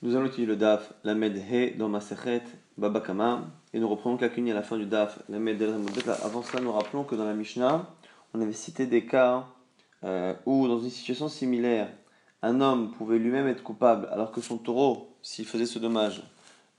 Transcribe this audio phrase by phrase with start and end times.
[0.00, 2.44] Nous allons utiliser le daf, la med he dans Masechet
[2.76, 5.60] Babakama, et nous reprenons quelques à la fin du daf, la med
[6.22, 7.84] Avant cela, nous rappelons que dans la Mishnah,
[8.32, 9.48] on avait cité des cas
[10.04, 11.88] euh, où, dans une situation similaire,
[12.42, 16.22] un homme pouvait lui-même être coupable alors que son taureau, s'il faisait ce dommage,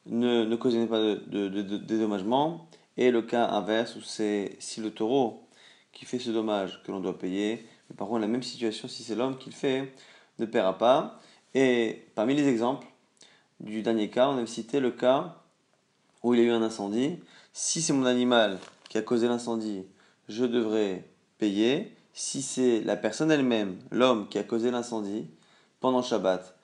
[0.06, 4.92] ne, ne causait pas de, de, dédommagement, et le cas inverse où c'est si le
[4.92, 5.44] taureau
[5.92, 9.04] qui fait ce dommage que l'on doit payer, mais par contre la même situation si
[9.04, 9.94] c'est l'homme qui le fait,
[10.38, 11.20] ne paiera pas.
[11.54, 12.88] Et parmi les exemples,
[13.60, 15.36] du dernier cas, on avait cité le cas
[16.24, 17.20] où il y a eu un incendie.
[17.54, 19.86] Si c'est mon animal qui a causé l'incendie,
[20.28, 21.06] je devrais
[21.38, 21.96] payer.
[22.14, 25.28] Si c'est la personne elle-même, l'homme qui a causé l'incendie,
[25.80, 26.56] pendant Shabbat,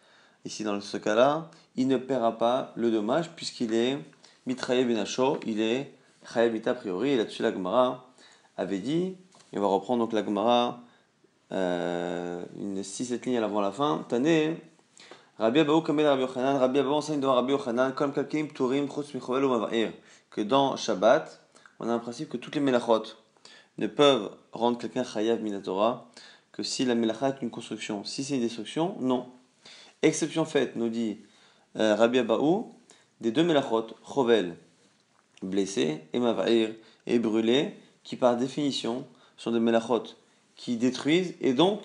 [0.43, 3.97] ici dans ce cas-là, il ne paiera pas le dommage puisqu'il est
[4.45, 5.93] mitraillé benacho, il est
[6.31, 7.11] chayav a priori.
[7.11, 8.09] Et là-dessus, la Gemara
[8.57, 9.15] avait dit,
[9.53, 10.81] et on va reprendre donc la Gemara,
[11.51, 14.57] euh, une 6-7 lignes avant la fin, Tané,
[15.37, 19.13] Rabbi Abaou Kamel Rabbi Yochanan, Rabbi Abaou enseigne devant Rabbi Yochanan, comme Kalkim Turim Chutz
[19.13, 19.91] Michovel ou Mava'ir,
[20.31, 21.41] que dans Shabbat,
[21.81, 23.03] on a un principe que toutes les melachot
[23.77, 26.09] ne peuvent rendre quelqu'un chayav minatora
[26.53, 28.05] que si la melacha est une construction.
[28.05, 29.27] Si c'est une destruction, non.
[30.01, 31.17] Exception faite, nous dit
[31.75, 32.73] euh, Rabbi Abaou,
[33.19, 34.55] des deux melachot, chovel,
[35.41, 36.69] blessé, et mava'ir,
[37.07, 40.03] et brûlé, qui par définition sont des melachot
[40.55, 41.81] qui détruisent, et donc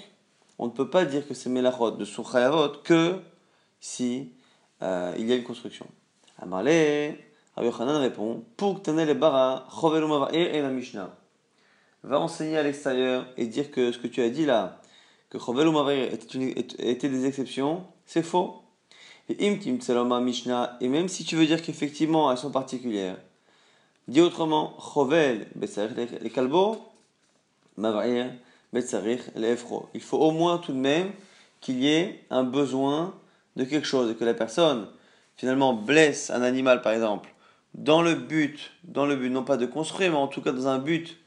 [0.60, 3.18] on ne peut pas dire que ces melachot ne sont chayavot que
[3.80, 4.32] si
[4.82, 5.86] euh, il y a une construction.
[6.38, 6.68] Amarle,
[7.56, 9.68] Rabbi Yochanan répond Pour le bara,
[10.32, 11.16] et la Mishnah.
[12.02, 14.80] Va enseigner à l'extérieur et dire que ce que tu as dit là,
[15.28, 15.68] que Chovel
[16.78, 18.62] était, des exceptions, c'est faux.
[19.28, 19.78] Et imtim
[20.20, 23.16] Mishnah, et même si tu veux dire qu'effectivement elles sont particulières,
[24.08, 26.78] dis autrement Chovel, les kalbo,
[27.76, 28.32] Mavair,
[28.72, 29.56] les
[29.94, 31.12] Il faut au moins tout de même
[31.60, 33.14] qu'il y ait un besoin
[33.56, 34.88] de quelque chose et que la personne
[35.36, 37.34] finalement blesse un animal par exemple
[37.74, 40.68] dans le but, dans le but non pas de construire mais en tout cas dans
[40.68, 41.18] un but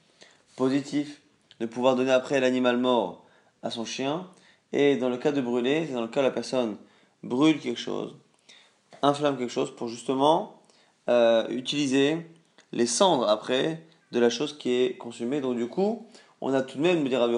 [0.56, 1.22] positif
[1.60, 3.26] de pouvoir donner après l'animal mort
[3.62, 4.28] à son chien
[4.74, 6.78] et dans le cas de brûler, c'est dans le cas où la personne
[7.22, 8.16] brûle quelque chose,
[9.04, 10.62] inflamme quelque chose pour justement
[11.10, 12.18] euh, utiliser
[12.72, 15.42] les cendres après de la chose qui est consumée.
[15.42, 16.08] Donc du coup,
[16.42, 17.38] on a tout de même, me dit Rabbi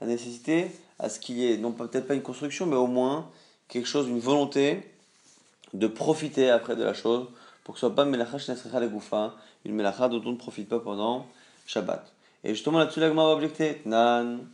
[0.00, 3.30] la nécessité à ce qu'il y ait, non peut-être pas une construction, mais au moins
[3.68, 4.82] quelque chose, une volonté
[5.74, 7.28] de profiter après de la chose
[7.64, 8.04] pour que ce soit pas
[8.38, 9.34] shnesrecha legoufa,
[9.64, 11.26] une melacha dont on ne profite pas pendant
[11.66, 12.12] Shabbat.
[12.44, 14.46] Et justement là-dessus, la va objecter Nan,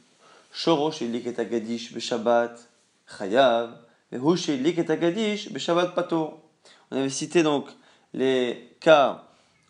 [0.51, 2.69] shorosh et Shabbat,
[3.19, 3.77] chayav,
[5.57, 6.41] Shabbat pato.
[6.91, 7.69] On avait cité donc
[8.15, 9.25] les cas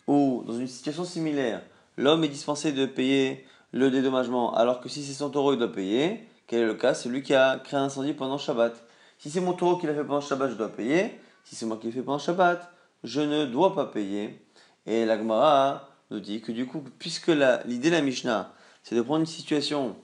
[0.07, 1.63] où, dans une situation similaire,
[1.97, 5.73] l'homme est dispensé de payer le dédommagement, alors que si c'est son taureau, il doit
[5.73, 6.29] payer.
[6.47, 6.95] Quel est le cas?
[6.95, 8.75] C'est lui qui a créé un incendie pendant Shabbat.
[9.23, 11.17] Si c'est mon taureau qui l'a fait pendant Shabbat, je dois payer.
[11.45, 12.69] Si c'est moi qui l'ai fait pendant Shabbat,
[13.05, 14.45] je ne dois pas payer.
[14.85, 19.01] Et la Gemara nous dit que du coup, puisque l'idée de la Mishnah, c'est de
[19.01, 19.95] prendre une situation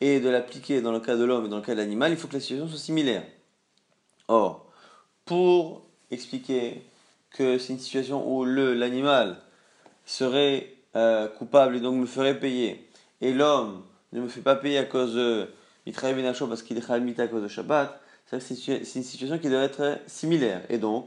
[0.00, 2.16] et de l'appliquer dans le cas de l'homme et dans le cas de l'animal, il
[2.16, 3.24] faut que la situation soit similaire.
[4.28, 4.64] Or,
[5.26, 6.86] pour expliquer
[7.32, 9.36] que c'est une situation où l'animal
[10.06, 12.88] serait euh, coupable et donc me ferait payer,
[13.20, 13.82] et l'homme
[14.14, 15.50] ne me fait pas payer à cause de
[15.84, 18.00] il travaille parce qu'il est à cause de Shabbat,
[18.40, 20.62] c'est une situation qui doit être similaire.
[20.68, 21.06] Et donc,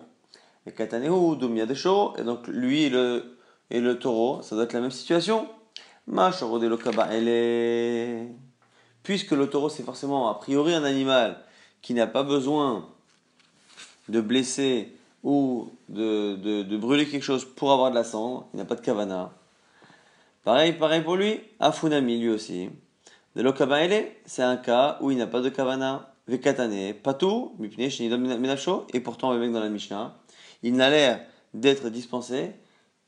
[0.66, 3.38] et et donc lui et le,
[3.72, 5.48] le taureau, ça doit être la même situation.
[9.04, 11.38] Puisque le taureau, c'est forcément a priori un animal
[11.82, 12.88] qui n'a pas besoin
[14.10, 14.94] de blesser
[15.24, 18.82] ou de, de, brûler quelque chose pour avoir de la cendre, il n'a pas de
[18.82, 19.32] kavana.
[20.44, 22.70] Pareil, pareil pour lui, Afunami lui aussi.
[23.36, 26.07] De l'okabaele, c'est un cas où il n'a pas de kavana.
[26.28, 27.88] Vekatane, patou, mipne,
[28.38, 30.16] menacho, et pourtant le mec dans la Mishnah,
[30.62, 31.22] il n'a l'air
[31.54, 32.52] d'être dispensé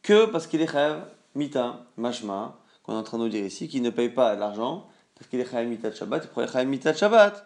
[0.02, 3.68] que parce qu'il est chayav mita, mashma, qu'on est en train de nous dire ici,
[3.68, 6.68] qu'il ne paye pas l'argent, parce qu'il est chayav mita de Shabbat, il pourrait chayav
[6.68, 7.46] mita de Shabbat,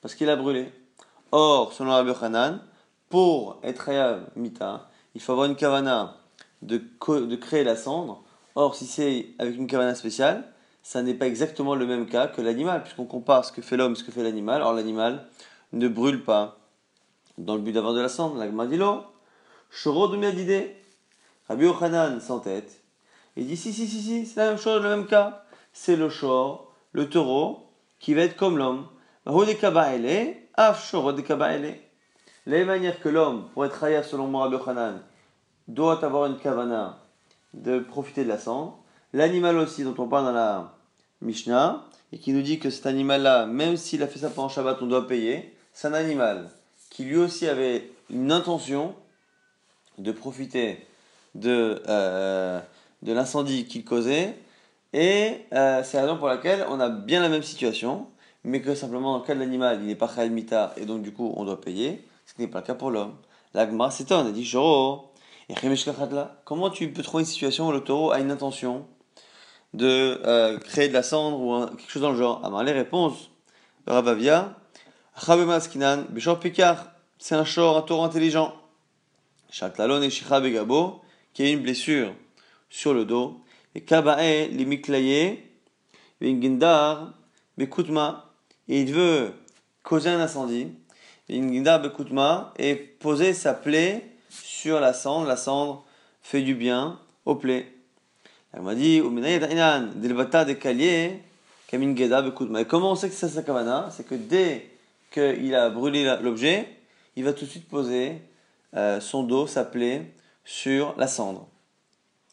[0.00, 0.72] parce qu'il a brûlé.
[1.32, 2.60] Or, selon Rabbi Hanan,
[3.08, 6.16] pour être chayav mita, il faut avoir une kavana
[6.62, 8.24] de, de créer la cendre.
[8.54, 10.50] Or, si c'est avec une kavana spéciale,
[10.82, 13.96] ça n'est pas exactement le même cas que l'animal, puisqu'on compare ce que fait l'homme,
[13.96, 14.62] ce que fait l'animal.
[14.62, 15.28] Or, l'animal
[15.72, 16.58] ne brûle pas
[17.38, 18.36] dans le but d'avoir de la cendre.
[18.36, 19.02] L'agmadilo,
[19.70, 20.70] choro de miadide.
[21.48, 22.82] Rabbi Yochanan tête.
[23.36, 25.44] Il dit si, si, si, si, c'est la même chose, le même cas.
[25.72, 27.66] C'est le chor, le taureau,
[28.00, 28.86] qui va être comme l'homme.
[29.26, 29.34] de
[32.46, 35.02] Les manières que l'homme, pour être rayé selon moi, Rabbi Yochanan,
[35.68, 36.98] doit avoir une kavana
[37.54, 38.79] de profiter de la cendre
[39.12, 40.74] l'animal aussi dont on parle dans la
[41.20, 44.78] Mishnah, et qui nous dit que cet animal-là, même s'il a fait ça pendant Shabbat,
[44.82, 46.50] on doit payer, c'est un animal
[46.90, 48.94] qui lui aussi avait une intention
[49.98, 50.84] de profiter
[51.34, 52.60] de, euh,
[53.02, 54.36] de l'incendie qu'il causait.
[54.92, 58.08] Et euh, c'est la raison pour laquelle on a bien la même situation,
[58.42, 61.12] mais que simplement dans le cas de l'animal, il n'est pas mita et donc du
[61.12, 63.14] coup on doit payer, ce qui n'est pas le cas pour l'homme.
[63.54, 64.52] L'agma s'étonne, elle dit
[66.44, 68.86] comment tu peux trouver une situation où le taureau a une intention
[69.74, 73.30] de euh, créer de la cendre ou quelque chose dans le genre Alors les réponses,
[73.86, 74.56] Rabavia,
[75.60, 76.86] Skinan, Bishor Pekar,
[77.18, 78.54] c'est un short, un taureau intelligent.
[79.50, 81.02] Shatlalon et Shicha Begabo,
[81.34, 82.14] qui a une blessure
[82.68, 83.40] sur le dos.
[83.74, 84.64] Et Kabae, les
[86.20, 87.14] Vingindar,
[87.56, 88.32] Bekutma,
[88.68, 89.32] et il veut
[89.82, 90.68] causer un incendie.
[91.28, 95.26] Vingindar, Bekutma, et poser sa plaie sur la cendre.
[95.26, 95.84] La cendre
[96.22, 97.79] fait du bien aux plaies.
[98.52, 99.00] Elle m'a dit,
[102.68, 103.88] comment on sait que c'est sa kavana?
[103.92, 104.70] C'est que dès
[105.12, 106.68] qu'il a brûlé l'objet,
[107.16, 108.20] il va tout de suite poser
[108.76, 110.12] euh, son dos, sa plaie,
[110.44, 111.46] sur la cendre.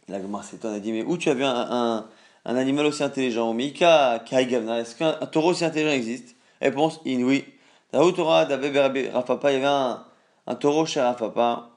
[0.08, 2.06] La Gemara s'étonne, elle dit Mais où tu as vu un,
[2.46, 3.54] un, animal aussi intelligent?
[3.54, 6.36] Mika Est-ce qu'un taureau aussi intelligent existe?
[6.62, 7.46] Réponse In oui.
[7.92, 10.04] Torah, Rafapa, il y avait un,
[10.48, 11.70] un taureau chez Rafapa.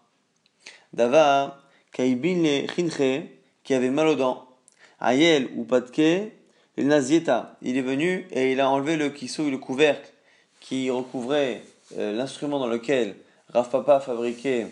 [0.93, 1.61] Dava,
[1.93, 3.27] Kaibin Chinche,
[3.65, 4.47] qui avait mal aux dents.
[5.01, 5.97] Ayel ou Patke,
[6.77, 7.57] le Nazieta.
[7.63, 10.11] Il est venu et il a enlevé le kissou, le couvercle
[10.61, 11.63] qui recouvrait
[11.99, 13.17] euh, l'instrument dans lequel
[13.53, 14.69] Rav Papa fabriquait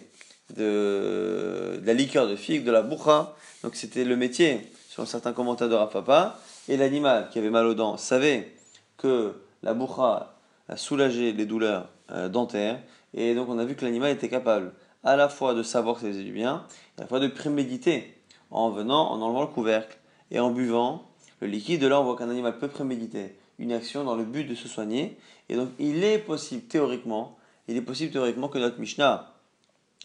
[0.56, 3.34] de, la liqueur de figue, de la boucha.
[3.62, 6.38] Donc c'était le métier, sur certains commentaires de Rav Papa.
[6.68, 8.52] Et l'animal qui avait mal aux dents savait
[8.98, 9.32] que
[9.62, 10.34] la boucha
[10.68, 12.78] a soulagé les douleurs euh, dentaires.
[13.14, 14.72] Et donc on a vu que l'animal était capable
[15.04, 17.28] à la fois de savoir que ça faisait du bien, et à la fois de
[17.28, 18.17] préméditer
[18.50, 19.98] en venant, en enlevant le couvercle
[20.30, 21.04] et en buvant
[21.40, 21.80] le liquide.
[21.80, 24.68] De là, on voit qu'un animal peut préméditer une action dans le but de se
[24.68, 25.18] soigner.
[25.48, 27.36] Et donc, il est possible, théoriquement,
[27.68, 29.34] il est possible théoriquement que notre Mishnah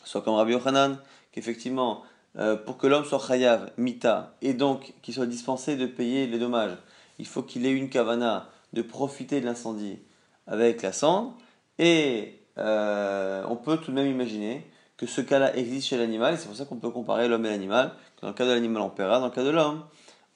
[0.04, 0.98] soit comme Rabbi Yochanan,
[1.32, 2.04] qu'effectivement,
[2.38, 6.40] euh, pour que l'homme soit chayav, mita, et donc qu'il soit dispensé de payer les
[6.40, 6.78] dommages,
[7.20, 10.00] il faut qu'il ait une kavana de profiter de l'incendie
[10.48, 11.38] avec la cendre,
[11.80, 14.66] et euh, on peut tout de même imaginer
[14.98, 17.50] que ce cas-là existe chez l'animal, et c'est pour ça qu'on peut comparer l'homme et
[17.50, 17.94] l'animal,
[18.24, 19.84] dans le cas de l'animal on paiera, dans le cas de l'homme,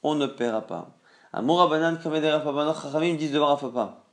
[0.03, 0.89] on ne paiera pas.
[1.31, 4.03] Amourabanan kameder afabano chachamim disent devant afapa.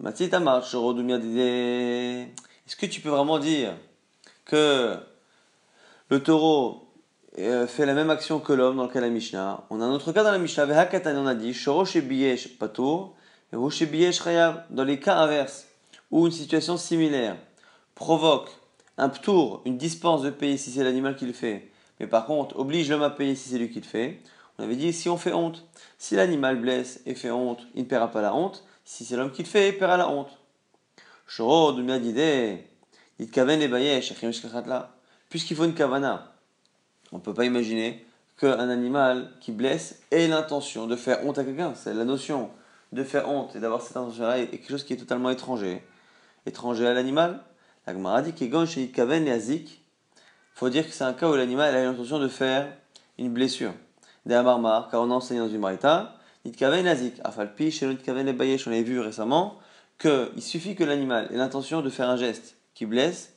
[0.00, 2.26] Matita marche Est-ce
[2.76, 3.74] que tu peux vraiment dire
[4.44, 4.96] que
[6.08, 6.88] le taureau
[7.38, 9.66] euh, fait la même action que l'homme dans le cas de la Mishnah?
[9.70, 13.14] On a un autre cas dans la Mishnah, on a dit shebiyesh patour
[13.52, 14.64] et shebiyesh chayav.
[14.70, 15.68] Dans les cas inverses,
[16.10, 17.36] où une situation similaire
[17.94, 18.50] provoque
[18.98, 21.71] un ptour, une dispense de payer si c'est l'animal qui le fait,
[22.02, 24.18] mais par contre oblige l'homme à payer si c'est lui qui le fait,
[24.58, 25.64] on avait dit si on fait honte.
[25.98, 28.64] Si l'animal blesse et fait honte, il ne paiera pas la honte.
[28.84, 30.36] Si c'est l'homme qui le fait, il paiera la honte.
[35.30, 36.34] Puisqu'il faut une kavana,
[37.12, 38.04] on ne peut pas imaginer
[38.36, 41.72] qu'un animal qui blesse ait l'intention de faire honte à quelqu'un.
[41.76, 42.50] C'est la notion
[42.90, 45.84] de faire honte et d'avoir cette intention-là est quelque chose qui est totalement étranger.
[46.46, 47.40] Étranger à l'animal.
[47.86, 49.81] La dit
[50.54, 52.68] faut dire que c'est un cas où l'animal a l'intention de faire
[53.18, 53.72] une blessure
[54.26, 56.14] des Amarmar, car on a enseigné dans une marita,
[56.44, 59.58] Nitkaven Nazik, Afalpi, chez Nitkaven Bayesh, on avait vu récemment
[59.98, 63.34] qu'il suffit que l'animal ait l'intention de faire un geste qui blesse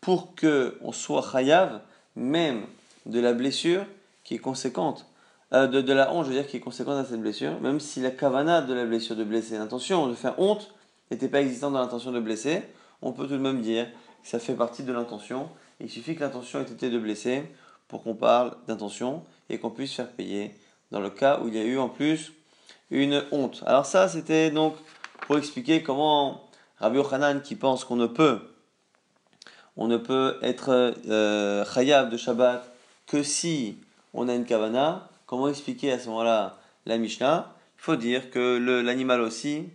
[0.00, 1.80] pour qu'on soit chayav,
[2.16, 2.64] même
[3.06, 3.84] de la blessure
[4.24, 5.06] qui est conséquente,
[5.52, 7.80] euh, de, de, la honte, je veux dire, qui est conséquente à cette blessure, même
[7.80, 10.74] si la kavana de la blessure de blesser, l'intention de faire honte,
[11.10, 12.62] n'était pas existante dans l'intention de blesser,
[13.00, 13.86] on peut tout de même dire
[14.22, 15.48] que ça fait partie de l'intention.
[15.82, 17.42] Il suffit que l'intention ait été de blesser
[17.88, 20.54] pour qu'on parle d'intention et qu'on puisse faire payer
[20.92, 22.32] dans le cas où il y a eu en plus
[22.90, 23.62] une honte.
[23.66, 24.76] Alors ça, c'était donc
[25.26, 26.48] pour expliquer comment
[26.78, 28.40] Rabbi Yochanan qui pense qu'on ne peut
[29.76, 32.70] on ne peut être euh, de Shabbat
[33.06, 33.78] que si
[34.14, 35.08] on a une kavana.
[35.26, 37.52] Comment expliquer à ce moment-là la Mishnah?
[37.78, 39.70] Il faut dire que l'animal aussi,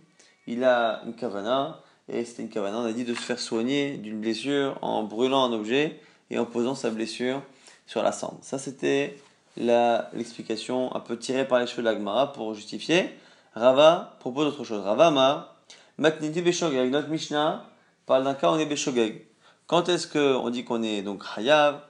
[0.46, 3.96] il a une kavana, et c'était une kavana, on a dit, de se faire soigner
[3.98, 6.00] d'une blessure en brûlant un objet
[6.30, 7.42] et en posant sa blessure
[7.86, 8.38] sur la cendre.
[8.42, 9.18] Ça, c'était
[9.56, 13.10] l'explication un peu tirée par les cheveux de l'Agmara pour justifier.
[13.54, 14.82] Rava propose autre chose.
[14.84, 15.56] Rava ma
[15.98, 16.90] makniti beshogeg.
[16.90, 17.68] Notre Mishnah
[18.06, 19.26] parle d'un cas où on est beshogeg.
[19.66, 21.80] Quand est-ce qu'on dit qu'on est donc chayav?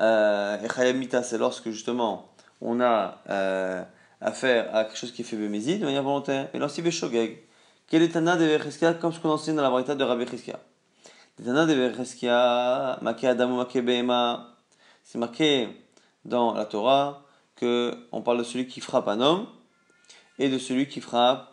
[0.00, 2.28] Euh, Et chayav mita, c'est lorsque justement
[2.60, 3.82] on a euh,
[4.20, 6.48] affaire à quelque chose qui est fait bémézi de manière volontaire.
[6.52, 7.38] Et lorsqu'il beshogeg.
[7.88, 10.60] Quel est Tana de Vecheskia comme ce qu'on enseigne dans la variété de Rabbi Cheskia
[11.42, 14.56] Tana de Vecheskia, make adamu make behema.
[15.02, 15.68] C'est marqué
[16.26, 17.24] dans la Torah
[17.56, 19.46] que on parle de celui qui frappe un homme
[20.38, 21.50] et de celui qui frappe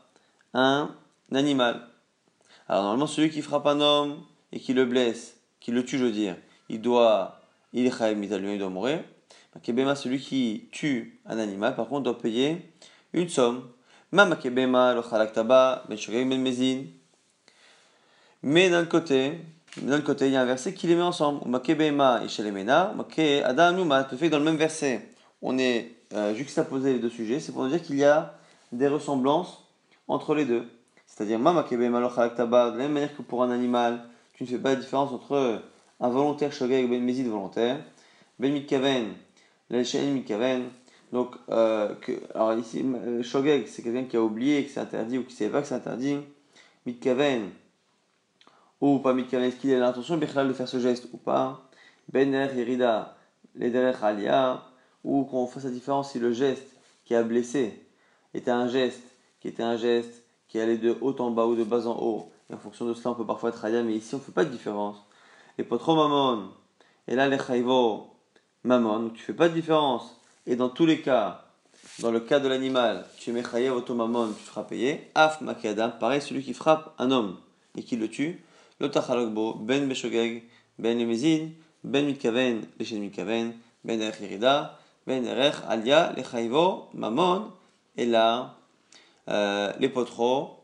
[0.54, 0.94] un
[1.34, 1.88] animal.
[2.68, 6.06] Alors normalement celui qui frappe un homme, et qui le blesse, qui le tue, je
[6.06, 6.36] veux dire,
[6.70, 7.42] il doit,
[7.74, 9.04] il est il doit mourir.
[9.54, 12.74] Makebema, celui qui tue un animal, par contre, doit payer
[13.14, 13.70] une somme.
[14.12, 14.38] Ben ben.
[18.44, 19.40] Mais d'un côté,
[19.82, 21.42] d'un côté, il y a un verset qui les met ensemble.
[21.68, 22.24] Et fait que
[24.28, 25.10] dans le même verset,
[25.42, 28.36] on est euh, juxtaposé les deux sujets, c'est pour dire qu'il y a
[28.72, 29.64] des ressemblances
[30.08, 30.68] entre les deux.
[31.08, 31.64] C'est-à-dire, de la même
[32.92, 35.62] manière que pour un animal, tu ne fais pas de différence entre
[36.00, 37.80] un volontaire shogeg ben mezid volontaire,
[38.38, 39.14] ben mitkaven,
[39.70, 40.70] la mitkaven,
[41.16, 41.96] donc, euh,
[42.34, 45.38] alors ici, euh, Shogeg, c'est quelqu'un qui a oublié que c'est interdit ou qui ne
[45.38, 46.18] savait pas que c'est interdit.
[46.86, 47.52] Mitkaven,
[48.82, 51.70] ou pas Mitkaven, est-ce qu'il a l'intention de faire ce geste ou pas?
[52.12, 53.16] Bener, Irida,
[53.56, 54.66] Lederer, Alia,
[55.06, 56.68] ou qu'on fasse la différence si le geste
[57.06, 57.82] qui a blessé
[58.34, 59.02] était un geste
[59.40, 62.30] qui était un geste qui allait de haut en bas ou de bas en haut.
[62.50, 64.34] Et en fonction de cela, on peut parfois être Alia, mais ici, on ne fait
[64.34, 64.98] pas de différence.
[65.58, 66.50] Et potro mamon,
[67.08, 68.08] et là, les chayvo
[68.66, 71.46] mamon, tu ne fais pas de différence et dans tous les cas,
[72.00, 75.10] dans le cas de l'animal, tu chayev automamon, tu feras payer.
[75.16, 77.38] Af makadam, pareil, celui qui frappe un homme
[77.78, 78.44] et qui le tue.
[78.80, 80.44] Lotachalogbo, ben beshogeg,
[80.78, 81.52] ben lemezin,
[81.84, 83.54] ben mitkaven, mitkaven,
[83.86, 87.52] ben erech irida, ben erech alia, lechayvo, mamon,
[87.96, 88.56] et là,
[89.30, 90.60] euh, les potros,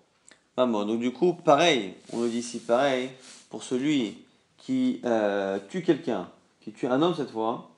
[0.57, 0.85] mamon.
[0.85, 3.09] Donc du coup, pareil, on le dit ici pareil,
[3.49, 4.17] pour celui
[4.57, 7.70] qui euh, tue quelqu'un, qui tue un homme cette fois,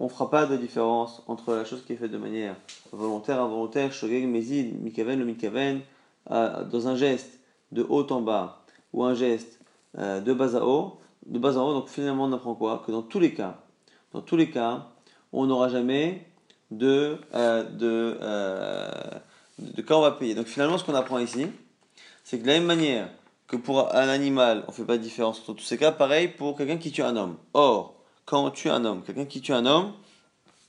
[0.00, 2.56] on ne fera pas de différence entre la chose qui est faite de manière
[2.92, 5.80] volontaire, involontaire, shogeg, mezid, mikaven, le mikaven,
[6.30, 7.38] euh, dans un geste
[7.72, 9.60] de haut en bas ou un geste
[9.98, 11.74] euh, de bas à haut, de bas en haut.
[11.74, 12.82] Donc finalement, on apprend quoi?
[12.84, 13.58] Que dans tous les cas,
[14.12, 14.88] dans tous les cas,
[15.32, 16.26] on n'aura jamais
[16.70, 18.18] de, euh, de,
[19.58, 20.34] de cas on va payer.
[20.34, 21.46] Donc finalement, ce qu'on apprend ici,
[22.24, 23.08] c'est que de la même manière
[23.46, 26.28] que pour un animal, on ne fait pas de différence entre tous ces cas, pareil
[26.28, 27.36] pour quelqu'un qui tue un homme.
[27.52, 27.93] Or,
[28.24, 29.92] quand on tue un homme, quelqu'un qui tue un homme,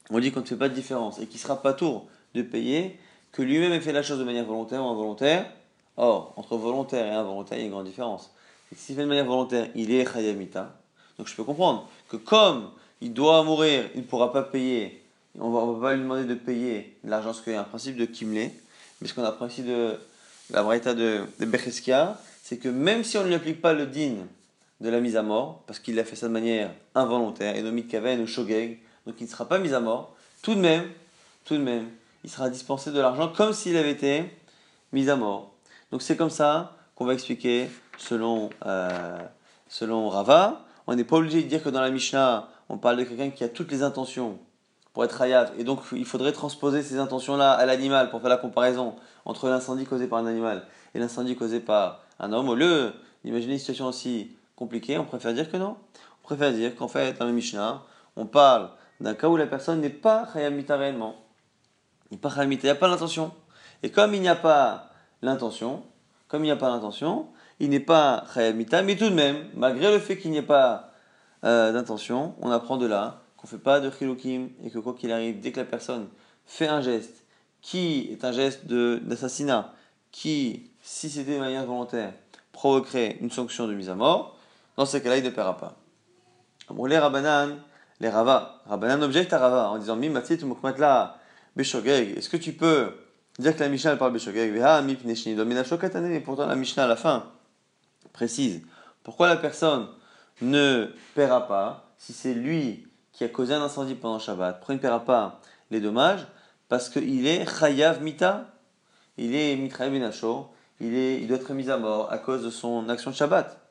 [0.09, 2.99] on dit qu'on ne fait pas de différence et qu'il sera pas tour de payer,
[3.31, 5.49] que lui-même ait fait la chose de manière volontaire ou involontaire.
[5.97, 8.31] Or, entre volontaire et involontaire, il y a une grande différence.
[8.75, 10.75] S'il fait de manière volontaire, il est chayamita.
[11.17, 12.71] Donc je peux comprendre que comme
[13.01, 15.03] il doit mourir, il ne pourra pas payer,
[15.39, 17.95] on ne va, pas lui demander de payer l'argent, parce qu'il y a un principe
[17.95, 18.51] de kimle,
[19.01, 19.97] mais ce qu'on apprend ici de
[20.49, 23.85] la braïta de, de Becheskia, c'est que même si on ne lui applique pas le
[23.85, 24.27] din
[24.81, 27.83] de la mise à mort, parce qu'il a fait ça de manière involontaire, et nommé
[27.83, 30.89] kaven ou shogeg, donc il ne sera pas mis à mort, tout de même,
[31.43, 31.89] tout de même,
[32.23, 34.25] il sera dispensé de l'argent comme s'il avait été
[34.91, 35.53] mis à mort.
[35.91, 39.19] Donc c'est comme ça qu'on va expliquer selon, euh,
[39.69, 40.65] selon Rava.
[40.87, 43.43] On n'est pas obligé de dire que dans la Mishnah, on parle de quelqu'un qui
[43.43, 44.39] a toutes les intentions
[44.93, 48.37] pour être hayav, et donc il faudrait transposer ces intentions-là à l'animal pour faire la
[48.37, 52.47] comparaison entre l'incendie causé par un animal et l'incendie causé par un homme.
[52.47, 52.93] Au lieu
[53.25, 55.77] d'imaginer une situation aussi compliqué, on préfère dire que non.
[56.23, 57.83] On préfère dire qu'en fait, dans le Mishnah,
[58.15, 58.69] on parle
[58.99, 61.15] d'un cas où la personne n'est pas Chayamita réellement.
[62.09, 63.31] Il n'est pas Chayamita, il n'y a pas l'intention.
[63.83, 65.83] Et comme il n'y a pas l'intention,
[66.27, 67.27] comme il n'y a pas l'intention,
[67.59, 70.91] il n'est pas Chayamita, mais tout de même, malgré le fait qu'il n'y ait pas
[71.43, 74.93] euh, d'intention, on apprend de là qu'on ne fait pas de Chilukim et que quoi
[74.93, 76.07] qu'il arrive, dès que la personne
[76.45, 77.25] fait un geste
[77.61, 79.73] qui est un geste d'assassinat,
[80.11, 82.13] qui, si c'était de manière volontaire,
[82.51, 84.34] provoquerait une sanction de mise à mort,
[84.77, 85.75] dans ce cas-là, il ne paiera pas.
[86.87, 87.57] Les Rabanan,
[87.99, 89.99] les Rava, Rabanan objecte à Rava en disant.
[90.01, 92.93] Est-ce que tu peux
[93.39, 94.53] dire que la Mishnah parle Beshogeg?
[94.53, 97.31] Mais pourtant la Mishnah à la fin
[98.13, 98.61] précise
[99.03, 99.87] pourquoi la personne
[100.41, 104.57] ne paiera pas si c'est lui qui a causé un incendie pendant Shabbat.
[104.57, 105.39] Pourquoi il ne paiera pas
[105.71, 106.27] les dommages?
[106.67, 108.47] Parce qu'il est Chayav Mita.
[109.17, 110.49] Il est Mitra Benacho.
[110.81, 113.64] Il, est, il doit être mis à mort à cause de son action de Shabbat.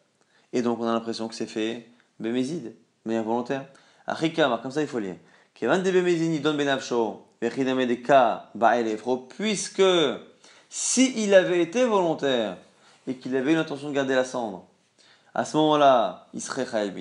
[0.55, 1.87] Et donc on a l'impression que c'est fait
[2.21, 3.67] bémézide, de manière volontaire.
[4.07, 5.17] Comme ça il faut lire.
[5.53, 7.27] Kevan de bémézini don benavsho,
[8.07, 8.53] ka
[9.37, 9.83] puisque
[10.69, 12.57] si il avait été volontaire
[13.07, 14.65] et qu'il avait eu l'intention de garder la cendre,
[15.35, 16.95] à ce moment-là, il serait chayav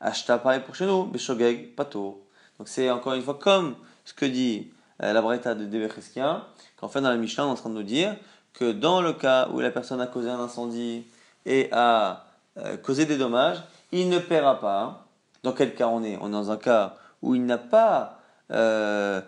[0.00, 2.24] Ashta pareil pour chez nous, beshogeg pato.
[2.58, 6.42] Donc c'est encore une fois comme ce que dit euh, la Breta de Debecheskian,
[6.76, 8.16] qu'en fait dans la Mishnah on est en train de nous dire
[8.54, 11.04] que dans le cas où la personne a causé un incendie
[11.44, 12.27] et a
[12.58, 13.62] euh, causer des dommages,
[13.92, 15.06] il ne paiera pas.
[15.42, 16.18] Dans quel cas on est?
[16.20, 18.18] On est dans un cas où il n'a pas
[18.50, 19.20] euh,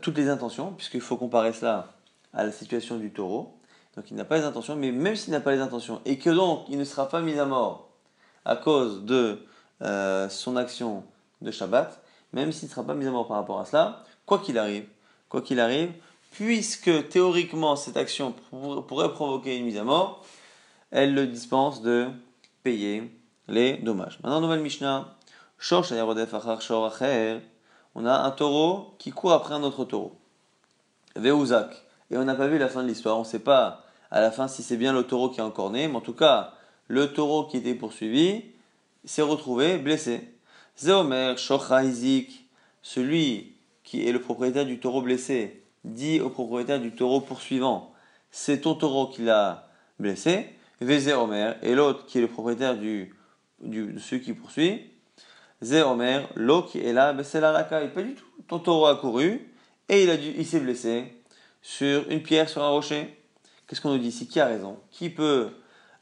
[0.00, 1.88] toutes les intentions, puisqu'il faut comparer cela
[2.32, 3.54] à la situation du taureau.
[3.96, 6.30] Donc il n'a pas les intentions, mais même s'il n'a pas les intentions, et que
[6.30, 7.88] donc il ne sera pas mis à mort
[8.44, 9.44] à cause de
[9.82, 11.04] euh, son action
[11.42, 12.00] de Shabbat,
[12.32, 14.86] même s'il ne sera pas mis à mort par rapport à cela, quoi qu'il arrive,
[15.28, 15.92] quoi qu'il arrive,
[16.30, 18.34] puisque théoriquement cette action
[18.86, 20.24] pourrait provoquer une mise à mort,
[20.90, 22.08] elle le dispense de
[23.48, 24.18] les dommages.
[24.22, 25.16] Maintenant, nouvelle Mishnah.
[27.94, 30.16] On a un taureau qui court après un autre taureau.
[31.16, 31.84] Veuzak.
[32.10, 33.16] Et on n'a pas vu la fin de l'histoire.
[33.16, 35.70] On ne sait pas à la fin si c'est bien le taureau qui est encore
[35.70, 36.54] né, mais en tout cas,
[36.86, 38.44] le taureau qui était poursuivi
[39.04, 40.34] s'est retrouvé blessé.
[40.78, 42.48] Zeomer Shochaizik,
[42.82, 47.92] celui qui est le propriétaire du taureau blessé, dit au propriétaire du taureau poursuivant,
[48.30, 50.54] c'est ton taureau qui l'a blessé.
[50.80, 53.14] Omer, et l'autre qui est le propriétaire du,
[53.60, 54.90] du, de celui qui poursuit,
[55.62, 57.92] Omer, l'autre qui est là, ben, c'est la racaille.
[57.92, 58.24] Pas du tout.
[58.46, 59.52] Ton taureau a couru
[59.88, 61.12] et il, a dû, il s'est blessé
[61.62, 63.16] sur une pierre, sur un rocher.
[63.66, 64.28] Qu'est-ce qu'on nous dit ici?
[64.28, 64.78] Qui a raison?
[64.90, 65.50] Qui peut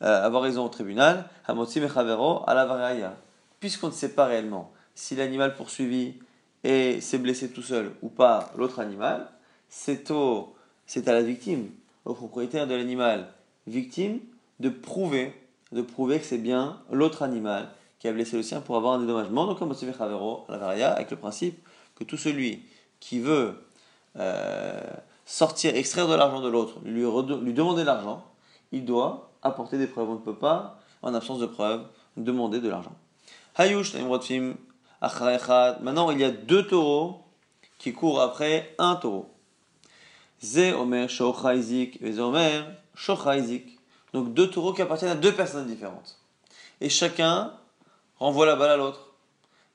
[0.02, 1.28] euh, avoir raison au tribunal?
[1.46, 3.16] Hamotzi Mechavero à la
[3.60, 6.14] Puisqu'on ne sait pas réellement si l'animal poursuivi
[6.64, 9.28] et s'est blessé tout seul ou pas l'autre animal,
[9.68, 11.70] c'est à la victime,
[12.04, 13.28] au propriétaire de l'animal
[13.66, 14.20] victime,
[14.60, 15.32] de prouver,
[15.72, 19.00] de prouver que c'est bien l'autre animal qui a blessé le sien pour avoir un
[19.00, 19.46] dédommagement.
[19.46, 21.58] Donc, comme à la varia, avec le principe
[21.94, 22.62] que tout celui
[23.00, 23.54] qui veut
[24.18, 24.80] euh,
[25.24, 28.24] sortir, extraire de l'argent de l'autre, lui, lui demander de l'argent,
[28.72, 30.10] il doit apporter des preuves.
[30.10, 31.86] On ne peut pas, en absence de preuves,
[32.16, 32.94] demander de l'argent.
[33.56, 33.94] Hayush,
[35.80, 37.22] Maintenant, il y a deux taureaux
[37.78, 39.30] qui courent après un taureau.
[40.42, 43.75] Ze Omer Shochaizik et Omer Shochaizik.
[44.12, 46.18] Donc deux taureaux qui appartiennent à deux personnes différentes.
[46.80, 47.52] Et chacun
[48.18, 49.12] renvoie la balle à l'autre.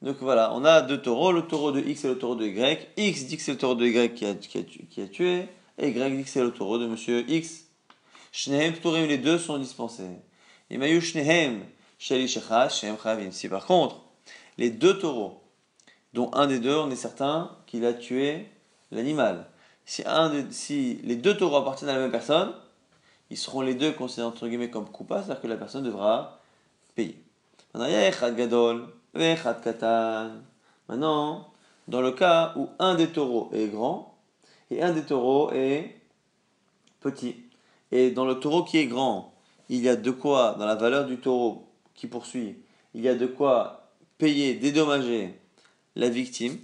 [0.02, 2.88] Donc voilà, on a deux taureaux, le taureau de X et le taureau de Y.
[2.98, 5.48] X dit que c'est le taureau de Y qui a, qui a, tué,
[5.78, 7.66] et Y dit que c'est le taureau de monsieur X.
[8.32, 8.74] Shnehem
[9.08, 10.10] les deux sont dispensés.
[10.70, 11.64] Et Mayu Shnehem
[12.00, 12.98] Sheli Shem
[13.32, 14.02] Si par contre,
[14.58, 15.44] les deux taureaux,
[16.14, 18.48] dont un des deux, on est certain qu'il a tué
[18.90, 19.48] l'animal.
[19.86, 22.54] Si, un si les deux taureaux appartiennent à la même personne,
[23.32, 26.42] ils seront les deux considérés comme coupables, c'est-à-dire que la personne devra
[26.96, 27.18] payer.
[30.90, 31.48] Maintenant,
[31.88, 34.18] dans le cas où un des taureaux est grand
[34.70, 35.96] et un des taureaux est
[37.00, 37.38] petit,
[37.92, 39.34] et dans le taureau qui est grand,
[39.70, 42.58] il y a de quoi, dans la valeur du taureau qui poursuit,
[42.94, 45.40] il y a de quoi payer, dédommager
[45.96, 46.58] la victime,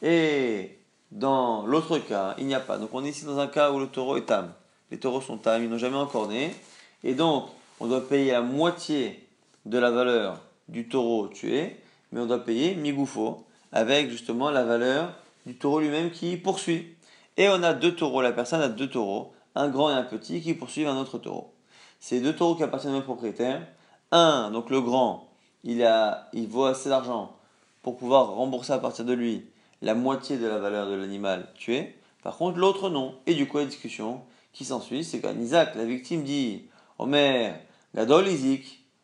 [0.00, 0.78] et
[1.10, 2.78] dans l'autre cas, il n'y a pas.
[2.78, 4.54] Donc on est ici dans un cas où le taureau est tam.
[4.92, 6.54] Les taureaux sont tam, ils n'ont jamais encore né,
[7.02, 7.46] et donc
[7.80, 9.26] on doit payer la moitié
[9.64, 11.76] de la valeur du taureau tué,
[12.12, 15.14] mais on doit payer migoufo, avec justement la valeur
[15.46, 16.94] du taureau lui-même qui poursuit.
[17.38, 20.42] Et on a deux taureaux, la personne a deux taureaux, un grand et un petit,
[20.42, 21.54] qui poursuivent un autre taureau.
[21.98, 23.66] C'est deux taureaux qui appartiennent au même propriétaire.
[24.10, 25.30] Un, donc le grand,
[25.64, 27.34] il, a, il vaut assez d'argent
[27.80, 29.46] pour pouvoir rembourser à partir de lui
[29.80, 31.96] la moitié de la valeur de l'animal tué.
[32.22, 33.14] Par contre, l'autre non.
[33.26, 34.20] Et du coup, la discussion
[34.52, 36.64] qui s'ensuit, c'est qu'en Isaac, la victime dit
[36.98, 37.58] Omer,
[37.94, 38.60] Gadol Isaac,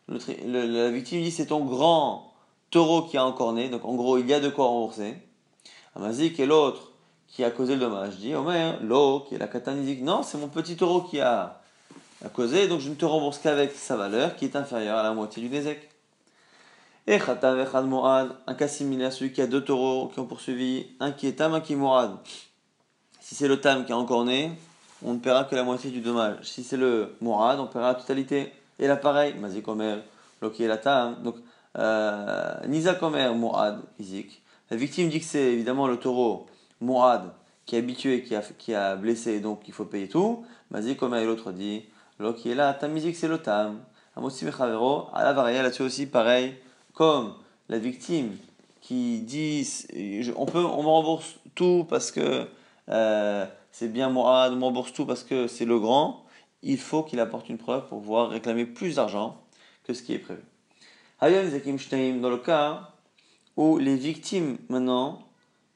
[0.08, 2.32] la victime dit c'est ton grand
[2.70, 5.16] taureau qui a encore né, donc en gros il y a de quoi rembourser.
[5.96, 6.92] Amazik et l'autre
[7.26, 10.48] qui a causé le dommage dit Omer, l'eau qui est la katanizik, non, c'est mon
[10.48, 11.60] petit taureau qui a,
[12.34, 15.42] causé, donc je ne te rembourse qu'avec sa valeur qui est inférieure à la moitié
[15.42, 15.88] du Nezek.
[17.06, 20.88] Et Khatav et Moad, un cas similaire, celui qui a deux taureaux qui ont poursuivi,
[21.00, 22.18] un qui est Tam, un qui est Mourad.
[23.20, 24.52] Si c'est le Tam qui a encore né,
[25.04, 26.36] on ne paiera que la moitié du dommage.
[26.42, 28.52] Si c'est le Mourad, on paiera la totalité.
[28.78, 30.02] Et là, pareil, Mazik Omer,
[30.42, 31.22] Loki et Tam.
[31.22, 31.36] Donc,
[31.76, 34.42] euh, Nizak Omer, Mourad, Izik.
[34.70, 36.46] La victime dit que c'est évidemment le taureau
[36.80, 37.32] Mourad
[37.64, 40.44] qui est habitué, qui a, qui a blessé, donc il faut payer tout.
[40.70, 41.84] Mazik Omer et l'autre dit
[42.18, 43.78] Loki est là, Tam Izik c'est le Tam.
[44.16, 46.56] Amosi Mechavero, à la variée là-dessus aussi, pareil
[46.98, 47.34] comme
[47.68, 48.36] la victime
[48.80, 49.66] qui dit
[50.36, 52.48] on peut on me rembourse tout parce que
[52.88, 56.24] euh, c'est bien moi, on rembourse tout parce que c'est le grand,
[56.62, 59.40] il faut qu'il apporte une preuve pour pouvoir réclamer plus d'argent
[59.84, 60.42] que ce qui est prévu.
[61.20, 62.90] Dans le cas
[63.56, 65.20] où les victimes maintenant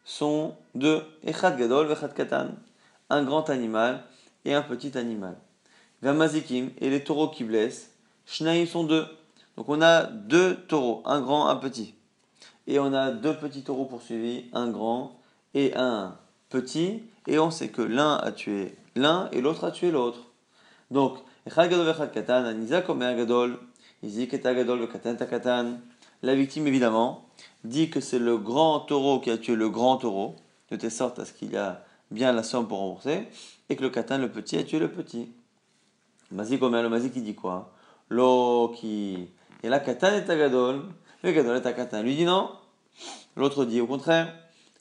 [0.05, 2.49] sont de Echad Gadol Vechad Katan,
[3.11, 4.05] un grand animal
[4.45, 5.37] et un petit animal.
[6.03, 7.93] Vamazikim et les taureaux qui blessent,
[8.27, 9.07] Shnaim sont deux.
[9.57, 11.95] Donc on a deux taureaux, un grand, un petit.
[12.67, 15.19] Et on a deux petits taureaux poursuivis, un grand
[15.55, 16.17] et un
[16.49, 17.03] petit.
[17.27, 20.21] Et on sait que l'un a tué l'un et l'autre a tué l'autre.
[20.91, 21.19] Donc,
[26.23, 27.27] la victime, évidemment,
[27.65, 30.37] dit que c'est le grand taureau qui a tué le grand taureau,
[30.71, 33.29] de telle sorte à ce qu'il y a bien la somme pour rembourser,
[33.69, 35.31] et que le katan, le petit, a tué le petit.
[36.31, 37.73] Mazik le mazik, il dit quoi?
[38.09, 39.29] Lo qui
[39.63, 40.83] et là, Katan est Agadol,
[41.23, 42.03] le Gadol est Katan.
[42.03, 42.51] Lui dit non.
[43.37, 44.35] L'autre dit au contraire,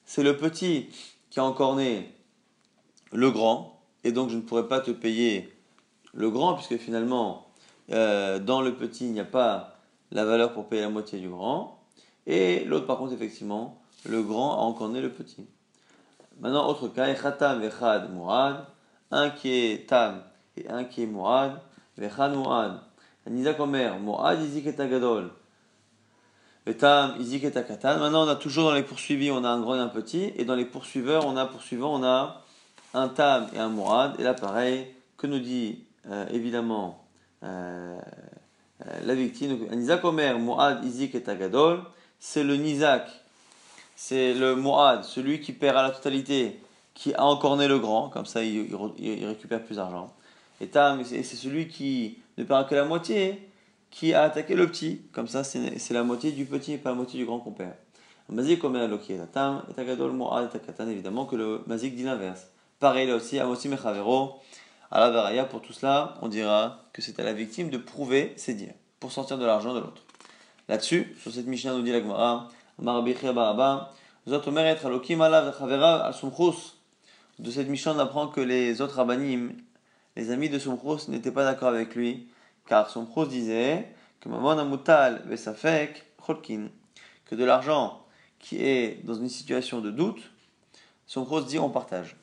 [0.06, 0.89] c'est le petit
[1.30, 2.13] qui a encore né
[3.12, 5.54] le grand, et donc je ne pourrais pas te payer
[6.13, 7.47] le grand, puisque finalement,
[7.91, 9.78] euh, dans le petit, il n'y a pas
[10.12, 11.80] la valeur pour payer la moitié du grand.
[12.28, 15.45] Et l'autre, par contre, effectivement, le grand a encore né le petit.
[16.39, 18.65] Maintenant, autre cas, Echatam Vechad Mourad,
[19.12, 20.24] un qui est Tam
[20.58, 21.60] et un qui est Mourad,
[21.97, 22.80] Vechad Mourad.
[23.28, 25.30] Nizak Omer, Mourad Izik et Agadol.
[26.65, 27.52] Vetam Izik et.
[27.54, 30.45] Maintenant, on a toujours dans les poursuivis, on a un grand et un petit, et
[30.45, 32.41] dans les poursuiveurs, on a poursuivant, on a
[32.93, 34.19] un Tam et un Mourad.
[34.19, 37.04] Et là, pareil, que nous dit euh, évidemment
[37.43, 37.99] euh,
[38.86, 41.82] euh, la victime Nizak Omer, Mourad Izik et Agadol,
[42.19, 43.08] c'est le Nizak
[44.04, 46.60] c'est le Mu'ad, celui qui perd à la totalité,
[46.95, 48.75] qui a encore né le grand, comme ça il,
[49.27, 50.12] récupère plus d'argent.
[50.60, 53.47] Et Tam, c'est celui qui ne perd que la moitié,
[53.91, 56.95] qui a attaqué le petit, comme ça c'est la moitié du petit et pas la
[56.95, 57.73] moitié du grand qu'on perd.
[58.27, 58.73] Mazik comme
[59.32, 62.47] Tam et Tagadol Mu'ad et Takatan, évidemment que le Mazik dit l'inverse.
[62.82, 64.39] Pareil là aussi, Amosi Mechavero,
[64.89, 68.34] à la Varaya, pour tout cela, on dira que c'est à la victime de prouver
[68.38, 70.02] ses dires, pour sortir de l'argent de l'autre.
[70.67, 72.50] Là-dessus, sur cette Mishnah nous dit la Gemara,
[77.38, 79.54] de cette Mishnah, on apprend que les autres rabbanim,
[80.15, 82.30] les amis de Sumchus, n'étaient pas d'accord avec lui,
[82.65, 84.30] car Sumchus disait que
[87.26, 88.04] que de l'argent
[88.39, 90.32] qui est dans une situation de doute,
[91.06, 92.15] Sumchus dit on partage.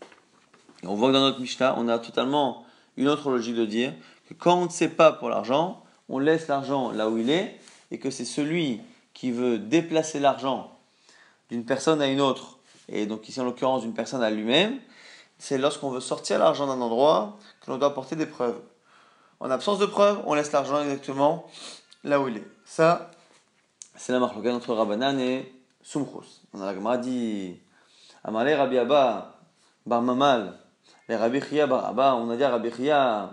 [0.85, 2.65] On voit que dans notre Mishnah, on a totalement
[2.97, 3.93] une autre logique de dire
[4.29, 7.59] que quand on ne sait pas pour l'argent, on laisse l'argent là où il est,
[7.91, 8.81] et que c'est celui
[9.15, 10.73] qui veut déplacer l'argent
[11.51, 14.79] d'une personne à une autre, et donc ici en l'occurrence d'une personne à lui-même,
[15.39, 18.61] c'est lorsqu'on veut sortir l'argent d'un endroit que l'on doit apporter des preuves.
[19.41, 21.47] En absence de preuves, on laisse l'argent exactement
[22.05, 22.47] là où il est.
[22.65, 23.11] Ça,
[23.97, 26.43] c'est la marque entre Rabbanan et Sumchus.
[26.53, 27.57] On a la dit
[28.25, 29.39] Amale Rabbi Abba
[29.87, 30.59] Bar Mamal,
[31.09, 33.33] et Rabbi Chia Bar Abba, on a dit à Rabbi Chia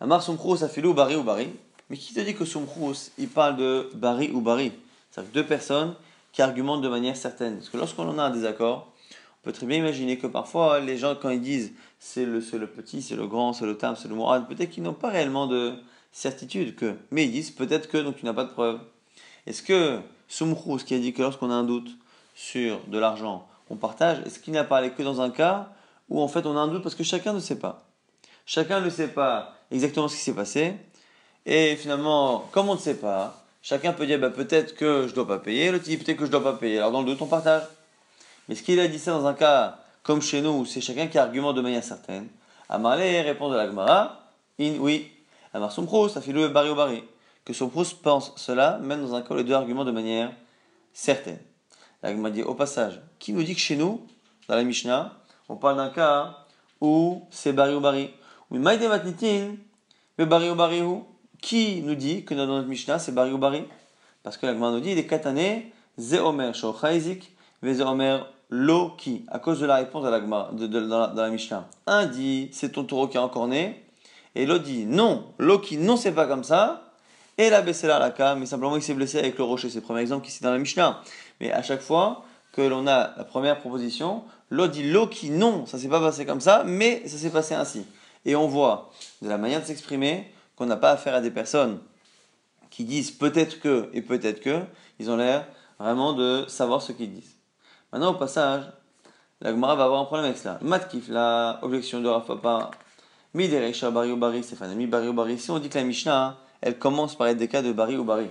[0.00, 1.48] Amar Sumchus Afilou Bari ou Bari.
[1.88, 4.72] Mais qui te dit que Sumchus, il parle de Bari ou Bari?
[5.10, 5.94] C'est-à-dire deux personnes
[6.32, 7.56] qui argumentent de manière certaine.
[7.56, 10.96] Parce que lorsqu'on en a un désaccord, on peut très bien imaginer que parfois les
[10.96, 14.08] gens, quand ils disent c'est le, le petit, c'est le grand, c'est le tam, c'est
[14.08, 15.74] le mourad, peut-être qu'ils n'ont pas réellement de
[16.10, 16.96] certitude que.
[17.12, 18.80] Mais ils disent peut-être que, donc tu n'as pas de preuve.
[19.46, 21.90] Est-ce que Soumrous, qui a dit que lorsqu'on a un doute
[22.34, 25.70] sur de l'argent, on partage, est-ce qu'il n'a parlé que dans un cas
[26.08, 27.88] où en fait on a un doute parce que chacun ne sait pas
[28.46, 30.74] Chacun ne sait pas exactement ce qui s'est passé.
[31.46, 35.14] Et finalement, comme on ne sait pas, Chacun peut dire bah, peut-être que je ne
[35.14, 36.76] dois pas payer, l'autre dit peut-être que je ne dois pas payer.
[36.76, 37.62] Alors dans le doute, on partage.
[38.46, 41.06] Mais ce qu'il a dit ça dans un cas comme chez nous, où c'est chacun
[41.06, 42.28] qui argumente de manière certaine,
[42.68, 44.20] Amarlé répond de la Gemara,
[44.60, 45.10] in oui.
[45.54, 47.04] Amar Sompros, ça fait le bari au bari.
[47.46, 50.30] Que Sompros pense cela, même dans un cas où les deux argumentent de manière
[50.92, 51.38] certaine.
[52.02, 54.06] La Gemara dit au passage, qui nous dit que chez nous,
[54.46, 55.16] dans la Mishnah,
[55.48, 56.38] on parle d'un cas
[56.80, 58.10] où c'est bari au bari.
[58.50, 59.56] Oui, maïde matnitin,
[60.18, 61.04] mais bari au bari où?
[61.44, 63.64] Qui nous dit que dans notre Mishnah, c'est Bari ou Bari?
[64.22, 69.38] Parce que la nous dit, est katané, Ze Omer Shochaizik, Ve Ze Omer Loki, à
[69.38, 71.68] cause de la réponse de la, de, dans, la, Mishnah.
[71.86, 73.84] Un dit, c'est ton taureau qui est encore né,
[74.34, 76.94] et l'autre dit, non, Loki, non, c'est pas comme ça,
[77.36, 79.68] et la baissé la cam, mais simplement il s'est blessé avec le rocher.
[79.68, 81.02] C'est le premier exemple qui est dans la Mishnah.
[81.42, 82.24] Mais à chaque fois
[82.54, 86.40] que l'on a la première proposition, l'autre dit Loki, non, ça s'est pas passé comme
[86.40, 87.84] ça, mais ça s'est passé ainsi.
[88.24, 88.90] Et on voit
[89.22, 91.80] de la manière de s'exprimer qu'on n'a pas affaire à des personnes
[92.70, 94.60] qui disent peut-être que et peut-être que,
[94.98, 95.46] ils ont l'air
[95.78, 97.34] vraiment de savoir ce qu'ils disent.
[97.92, 98.62] Maintenant, au passage,
[99.40, 100.58] la Gemara va avoir un problème avec cela.
[100.62, 102.70] Matkif, la objection de Rafapa,
[103.34, 104.42] Miderecha Bari ou Bari,
[104.76, 105.38] Mi Bari ou Bari.
[105.38, 108.04] Si on dit que la Mishnah, elle commence par être des cas de Bari ou
[108.04, 108.28] Bari,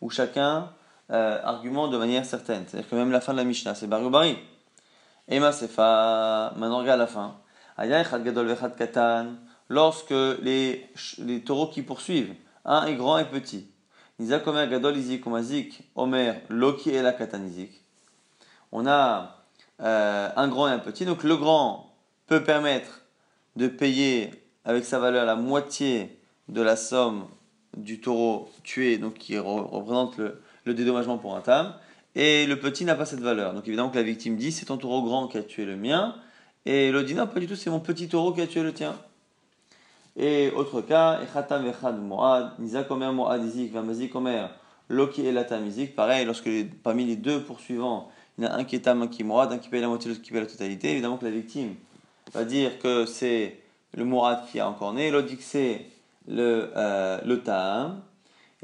[0.00, 0.70] où chacun
[1.10, 2.64] euh, argumente de manière certaine.
[2.66, 4.38] C'est-à-dire que même la fin de la Mishnah, c'est Bari ou Bari.
[5.28, 7.36] Ema Sefa, maintenant regarde la fin.
[8.76, 9.26] Katan
[9.68, 10.86] lorsque les,
[11.18, 13.68] les taureaux qui poursuivent, un est grand et petit.
[14.18, 17.82] Nizak Omer Gadol Izik Omazik Omer Loki et la Katanizik.
[18.70, 19.44] On a
[19.80, 21.04] euh, un grand et un petit.
[21.04, 21.92] Donc le grand
[22.26, 23.02] peut permettre
[23.56, 24.30] de payer
[24.64, 27.26] avec sa valeur la moitié de la somme
[27.76, 31.74] du taureau tué, donc qui représente le, le dédommagement pour un tam.
[32.14, 33.54] Et le petit n'a pas cette valeur.
[33.54, 36.14] Donc évidemment que la victime dit c'est ton taureau grand qui a tué le mien.
[36.66, 38.72] Et le dit non, pas du tout, c'est mon petit taureau qui a tué le
[38.72, 38.94] tien.
[40.16, 44.46] Et autre cas, Echatam Vechad Moad, Nizakomer Moad Izik, Vamazikomer,
[44.88, 46.48] Loki Elatam Izik, pareil, lorsque
[46.82, 49.24] parmi les deux poursuivants, il y en a un qui est Tam, un qui est
[49.24, 51.74] Moad, un qui paye la moitié, l'autre qui paye la totalité, évidemment que la victime
[52.32, 53.58] va dire que c'est
[53.92, 55.86] le Mourad qui a encore né, l'autre dit que c'est
[56.26, 58.00] le, euh, le Tam,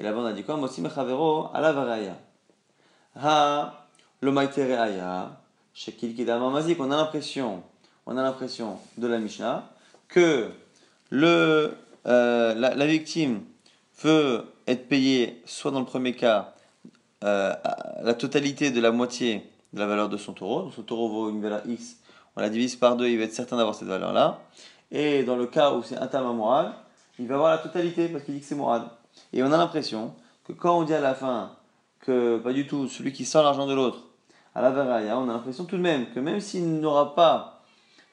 [0.01, 0.57] et là-bas on a dit quoi?
[0.57, 2.17] Mosim Chavero Alavaraya.
[3.17, 3.87] Ha,
[4.23, 5.39] le Maitere Aya,
[5.75, 7.63] Shekil Kidama Mazik, on a l'impression,
[8.07, 9.71] on a l'impression de la Mishnah
[10.09, 10.49] que
[11.11, 11.75] le,
[12.07, 13.43] euh, la, victime
[14.03, 16.55] veut être payé, soit dans le premier cas,
[17.23, 17.55] euh,
[18.03, 20.63] la totalité de la moitié de la valeur de son taureau.
[20.63, 21.97] Donc son taureau vaut une valeur X,
[22.37, 24.39] on la divise par deux, il va être certain d'avoir cette valeur-là.
[24.91, 26.73] Et dans le cas où c'est un tam moral,
[27.19, 28.89] il va avoir la totalité parce qu'il dit que c'est moral.
[29.33, 31.57] Et on a l'impression que quand on dit à la fin
[32.01, 34.09] que pas du tout, celui qui sort l'argent de l'autre,
[34.55, 37.63] à la veraya, on a l'impression tout de même que même s'il n'aura pas,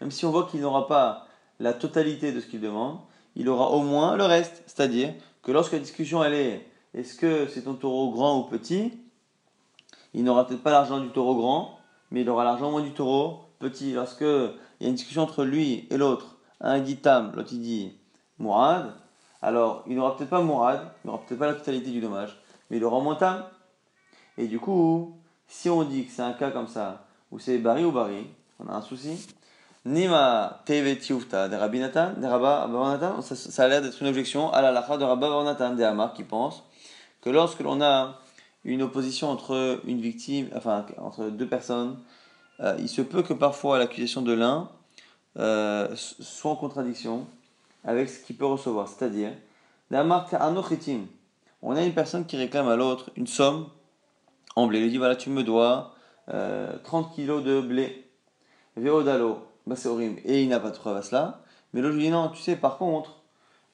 [0.02, 1.28] même si on voit qu'il n'aura pas
[1.60, 3.00] la totalité de ce qu'il demande,
[3.36, 4.64] il aura au moins le reste.
[4.68, 8.94] C'est-à-dire que lorsque la discussion elle est est-ce que c'est ton taureau grand ou petit,
[10.14, 11.80] il n'aura peut-être pas l'argent du taureau grand,
[12.12, 13.94] mais il aura l'argent moins du taureau petit.
[13.94, 17.94] Lorsque il y a une discussion entre lui et l'autre, un dit tam, l'autre dit
[18.40, 18.94] mourad,
[19.42, 22.38] alors il n'aura peut-être pas mourad, il n'aura peut-être pas la totalité du dommage,
[22.70, 23.18] mais il aura moins.
[24.38, 25.16] Et du coup,
[25.48, 28.28] si on dit que c'est un cas comme ça, où c'est bari ou bari,
[28.60, 29.28] on a un souci.
[29.86, 32.68] Nima teve tiufta de Rabbi Nathan, de Rabba
[33.22, 36.24] ça, a l'air d'être une objection à la lacha de Rabba Nathan, des Hamar, qui
[36.24, 36.64] pense
[37.22, 38.20] que lorsque l'on a
[38.66, 41.98] une opposition entre une victime, enfin entre deux personnes,
[42.60, 44.70] euh, il se peut que parfois l'accusation de l'un
[45.38, 47.28] euh, soit en contradiction
[47.88, 48.88] avec ce qu'il peut recevoir.
[48.88, 49.32] C'est-à-dire,
[51.62, 53.70] on a une personne qui réclame à l'autre une somme
[54.56, 54.82] en blé.
[54.82, 55.96] Il dit voilà, tu me dois
[56.28, 58.12] 30 euh, kilos de blé.
[58.76, 60.20] Véodalo, bah c'est horrible.
[60.26, 61.42] Et il n'a pas de preuve à cela.
[61.74, 63.22] Mais l'autre lui dit non, tu sais, par contre,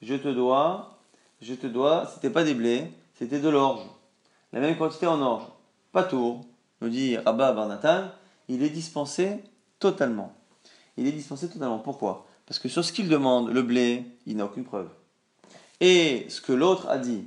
[0.00, 0.98] je te dois,
[1.42, 3.82] je te dois, c'était pas des blés, c'était de l'orge.
[4.52, 5.44] La même quantité en orge.
[5.90, 6.40] Pas tour,
[6.80, 8.08] nous dit Rabba Barnatan,
[8.48, 9.42] il est dispensé
[9.80, 10.32] totalement.
[10.96, 11.80] Il est dispensé totalement.
[11.80, 12.26] Pourquoi?
[12.46, 14.88] Parce que sur ce qu'il demande, le blé, il n'a aucune preuve.
[15.80, 17.24] Et ce que l'autre a dit,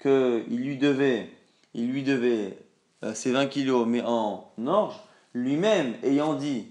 [0.00, 1.30] qu'il lui devait,
[1.74, 2.58] il lui devait
[3.02, 4.96] euh, ses 20 kilos, mais en orge,
[5.32, 6.66] lui-même ayant dit,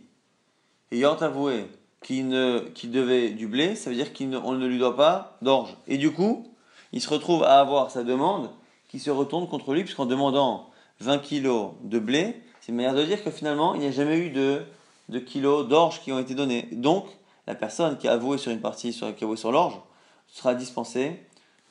[0.92, 1.66] ayant avoué
[2.02, 5.76] qu'il devait du blé, ça veut dire qu'on ne lui doit pas d'orge.
[5.88, 6.48] Et du coup,
[6.92, 8.50] il se retrouve à avoir sa demande
[8.90, 10.70] qui se retourne contre lui, puisqu'en demandant
[11.00, 14.18] 20 kilos de blé, c'est une manière de dire que finalement, il n'y a jamais
[14.18, 14.62] eu de,
[15.10, 16.70] de kilos d'orge qui ont été donnés.
[16.72, 17.06] Donc,
[17.48, 19.80] la personne qui a avoué sur une partie, sur, qui a avoué sur l'orge,
[20.28, 21.26] sera dispensée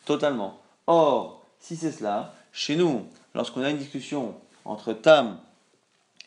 [0.04, 0.58] totalement.
[0.86, 5.38] Or, si c'est cela, chez nous, lorsqu'on a une discussion entre Tam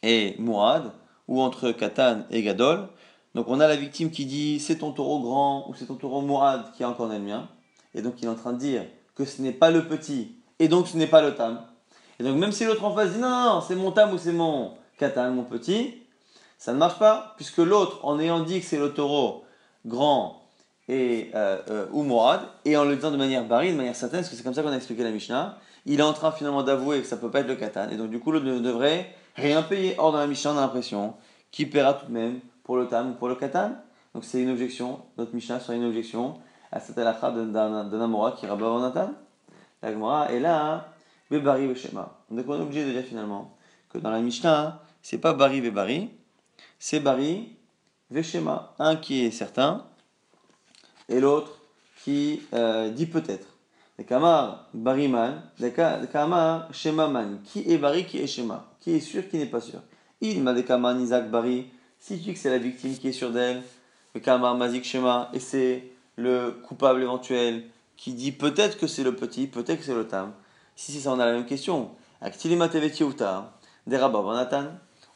[0.03, 0.91] et Mourad,
[1.27, 2.87] ou entre Katan et Gadol,
[3.33, 6.21] donc on a la victime qui dit c'est ton taureau grand ou c'est ton taureau
[6.21, 7.49] Mourad qui est encore le mien.
[7.93, 8.83] Et donc il est en train de dire
[9.15, 11.61] que ce n'est pas le petit, et donc ce n'est pas le tam.
[12.19, 14.73] Et donc même si l'autre en face dit non, c'est mon tam ou c'est mon
[14.97, 15.95] katan, mon petit,
[16.57, 19.43] ça ne marche pas, puisque l'autre, en ayant dit que c'est le taureau
[19.85, 20.41] grand
[20.87, 22.05] et, euh, euh, ou
[22.65, 24.63] et en le disant de manière barri, de manière certaine, parce que c'est comme ça
[24.63, 27.29] qu'on a expliqué la Mishnah, il est en train finalement d'avouer que ça ne peut
[27.31, 29.95] pas être le katan, et donc du coup l'autre ne devrait rien payer.
[29.97, 31.13] Or dans la Mishnah, on a l'impression
[31.51, 33.71] qu'il paiera tout de même pour le tam ou pour le katan.
[34.13, 36.35] Donc c'est une objection, notre Mishnah sera une objection
[36.71, 39.11] à cette halakha d'un Amora qui rabat en Nathan.
[39.81, 40.87] La Gemara est là,
[41.29, 42.17] Bebari Veshema.
[42.31, 43.55] Donc on est obligé de dire finalement
[43.89, 46.09] que dans la Mishnah, c'est pas Bari Bebari,
[46.87, 47.49] c'est Bari
[48.11, 48.75] Veshema.
[48.77, 49.87] Un qui est certain
[51.09, 51.57] et l'autre
[52.03, 53.47] qui euh, dit peut-être.
[54.07, 55.41] Kamar Bariman,
[56.11, 57.39] Kamar Shemaman.
[57.43, 58.71] Qui est Bari, qui est Shema?
[58.79, 59.79] Qui est sûr, qui n'est pas sûr?
[60.21, 61.71] Il m'a Kamar Nizak Bari.
[61.97, 63.63] Si tu dis que c'est la victime qui est sûre d'elle,
[64.13, 65.85] le Kamar Mazik Shema, et c'est
[66.17, 67.63] le coupable éventuel
[67.97, 70.33] qui dit peut-être que c'est le petit, peut-être que c'est le tam.
[70.75, 71.89] Si c'est ça, on a la même question.
[73.87, 74.65] Des Barnatan,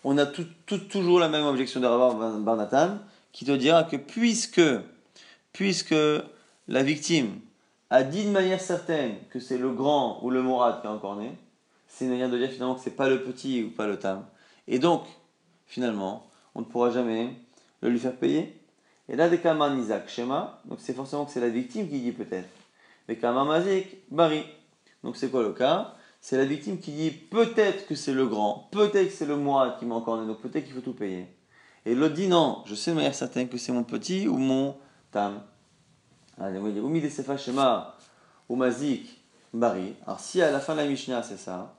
[0.03, 2.99] on a toujours la même objection des Rabba Barnatan
[3.31, 4.62] qui te dira que puisque,
[5.53, 5.95] puisque
[6.67, 7.39] la victime
[7.89, 11.15] a dit de manière certaine que c'est le grand ou le morad qui a encore
[11.15, 11.35] né,
[11.88, 14.25] c'est une manière de dire finalement que c'est pas le petit ou pas le tam.
[14.67, 15.03] Et donc,
[15.65, 17.33] finalement, on ne pourra jamais
[17.81, 18.59] le lui faire payer
[19.09, 22.12] et là, des Kaman Isaac Shema, donc c'est forcément que c'est la victime qui dit
[22.12, 22.47] peut-être.
[23.07, 24.43] Des Kaman Mazik Bari.
[25.03, 25.95] Donc c'est quoi le cas?
[26.21, 29.75] C'est la victime qui dit peut-être que c'est le grand, peut-être que c'est le moi
[29.79, 31.27] qui m'a encore donc peut-être qu'il faut tout payer.
[31.86, 34.75] Et l'autre dit non, je sais de manière certaine que c'est mon petit ou mon
[35.12, 35.41] tam.
[38.49, 39.21] Ou Mazik
[39.53, 39.93] Bari.
[40.05, 41.75] Alors si à la fin de la Mishnah c'est ça,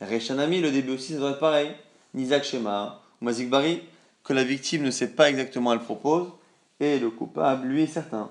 [0.00, 1.70] Rechanami, le début aussi ça doit être pareil.
[2.14, 3.82] Nizak Shema ou Mazik Bari,
[4.22, 6.28] que la victime ne sait pas exactement elle propose
[6.80, 8.30] et le coupable, lui, est certain.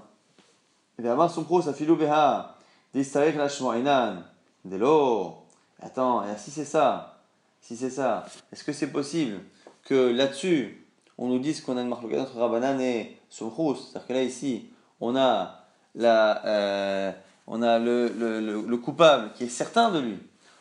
[0.99, 2.57] Et son pro, sa filou beha,
[2.93, 5.42] la l'eau.
[5.85, 7.19] Attends, si c'est ça,
[7.59, 9.39] si c'est ça, est-ce que c'est possible
[9.83, 14.13] que là-dessus, on nous dise qu'on a une marque entre Rabbanan et Somchous C'est-à-dire que
[14.13, 14.69] là, ici,
[15.01, 15.65] on a,
[15.95, 17.11] la, euh,
[17.47, 20.17] on a le, le, le, coupable qui est certain de lui,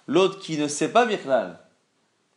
[0.09, 1.61] l'autre qui ne sait pas Birklal.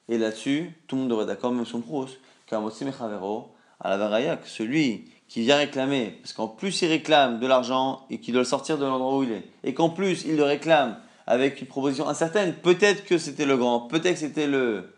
[0.07, 2.09] Et là-dessus, tout le monde devrait d'accord, même Somchous,
[2.45, 7.39] car Motsi Mechavero, à la Varayak, celui qui vient réclamer, parce qu'en plus il réclame
[7.39, 10.23] de l'argent et qu'il doit le sortir de l'endroit où il est, et qu'en plus
[10.25, 12.53] il le réclame avec une proposition incertaine.
[12.53, 14.93] Peut-être que c'était le grand, peut-être que c'était le,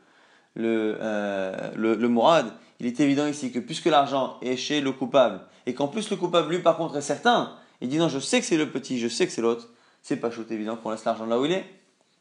[0.57, 2.47] euh, le, le mourad.
[2.79, 6.15] Il est évident ici que puisque l'argent est chez le coupable, et qu'en plus le
[6.15, 8.99] coupable, lui, par contre, est certain, il dit non, je sais que c'est le petit,
[8.99, 9.69] je sais que c'est l'autre,
[10.01, 11.65] c'est pas chouette évident qu'on laisse l'argent là où il est.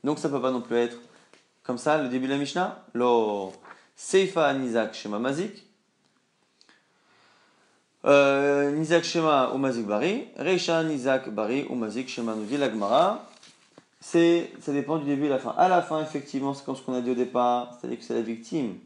[0.02, 0.98] Donc ça peut pas non plus être
[1.62, 2.84] comme ça, le début de la Mishnah.
[2.94, 3.52] Lo
[3.96, 5.64] Seifa Nizak Shema Mazik.
[8.04, 10.28] Euh, Nizak Shema ou Mazik Bari.
[10.36, 13.28] Reisha Nizak Bari ou Mazik Shema nous dit la Gemara.
[14.08, 15.52] C'est, ça dépend du début et de la fin.
[15.58, 18.14] À la fin, effectivement, c'est comme ce qu'on a dit au départ, c'est-à-dire que c'est
[18.14, 18.78] la victime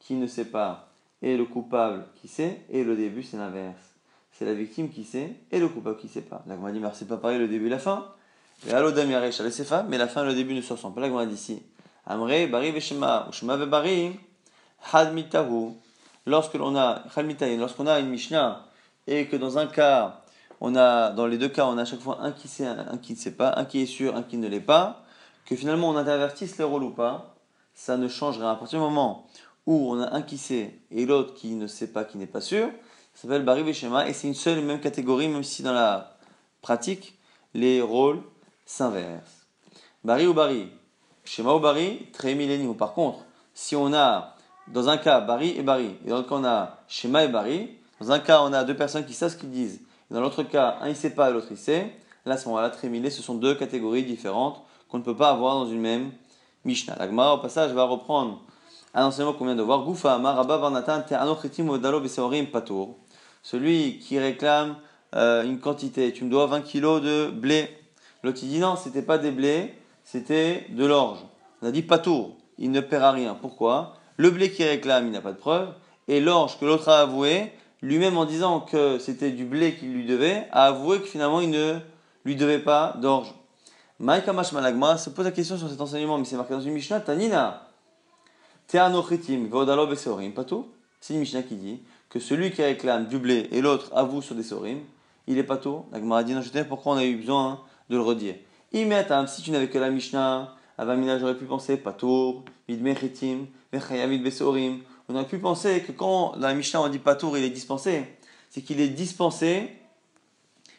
[0.00, 0.88] qui ne sait pas
[1.22, 3.94] et le coupable qui sait, et le début, c'est l'inverse.
[4.32, 6.42] C'est la victime qui sait et le coupable qui sait pas.
[6.48, 8.08] La dit, mais c'est pas pareil le début et la fin.
[8.66, 11.00] Et mais la fin et le début ne se ressemblent pas.
[11.02, 11.62] La Gemara dit ici.
[12.04, 14.18] Amre, Bari Veshema, Ushema Bari,
[14.92, 15.74] Had Mitahu.
[16.26, 17.04] Lorsque l'on a,
[17.56, 18.66] lorsqu'on a une Mishnah,
[19.06, 20.24] et que dans un cas,
[20.60, 22.98] on a, dans les deux cas, on a à chaque fois un qui sait, un,
[22.98, 25.04] qui ne sait pas, un qui est sûr, un qui ne l'est pas,
[25.44, 27.34] que finalement on intervertisse les rôles ou pas,
[27.74, 28.50] ça ne change rien.
[28.50, 29.26] À partir du moment
[29.66, 32.40] où on a un qui sait et l'autre qui ne sait pas, qui n'est pas
[32.40, 32.68] sûr,
[33.14, 36.16] ça s'appelle Bari Veshema, et c'est une seule et même catégorie, même si dans la
[36.62, 37.18] pratique,
[37.54, 38.20] les rôles
[38.66, 39.46] s'inversent.
[40.04, 40.68] Bari ou Bari?
[41.24, 42.76] Shema ou Bari, très millénium.
[42.76, 43.20] Par contre,
[43.54, 44.36] si on a,
[44.68, 47.70] dans un cas, Bari et Bari, et dans l'autre cas, on a Shema et Bari,
[48.00, 50.78] dans un cas, on a deux personnes qui savent ce qu'ils disent, dans l'autre cas,
[50.80, 51.92] un il sait pas et l'autre il sait,
[52.24, 55.54] là, à ce moment-là, très ce sont deux catégories différentes qu'on ne peut pas avoir
[55.54, 56.12] dans une même
[56.64, 56.96] Mishnah.
[56.98, 58.40] L'Agma, au passage, va reprendre
[58.94, 59.84] un enseignement qu'on vient de voir.
[59.84, 61.02] Goufa Amar Varnatan
[62.52, 62.96] Patour.
[63.42, 64.76] Celui qui réclame
[65.14, 67.68] euh, une quantité, tu me dois 20 kilos de blé.
[68.22, 71.20] L'autre dit non, c'était pas des blés, c'était de l'orge.
[71.62, 73.34] On a dit patour, il ne paiera rien.
[73.34, 73.94] Pourquoi?
[74.16, 75.68] Le blé qui réclame, il n'a pas de preuve.
[76.08, 77.52] Et l'orge que l'autre a avoué,
[77.86, 81.50] lui-même en disant que c'était du blé qu'il lui devait, a avoué que finalement il
[81.50, 81.78] ne
[82.24, 83.32] lui devait pas d'orge.
[83.98, 87.00] Maïka Malagma se pose la question sur cet enseignement, mais c'est marqué dans une Mishnah,
[87.00, 87.68] Tanina.
[88.66, 90.66] Teanochitim, Vodalo Beseorim, Patou.
[91.00, 94.34] C'est une Mishnah qui dit que celui qui réclame du blé et l'autre avoue sur
[94.34, 94.80] des Sorim,
[95.26, 95.84] il est Patou.
[95.92, 98.34] La Gemara dit non, je sais pourquoi on a eu besoin de le redire
[99.26, 104.80] si tu n'avais que la Mishnah, Avamina, j'aurais pu penser Patour, Midmechitim, Mechayamid Besorim.
[105.08, 108.04] On aurait pu penser que quand la Mishnah on dit Patour, il est dispensé,
[108.50, 109.70] c'est qu'il est dispensé,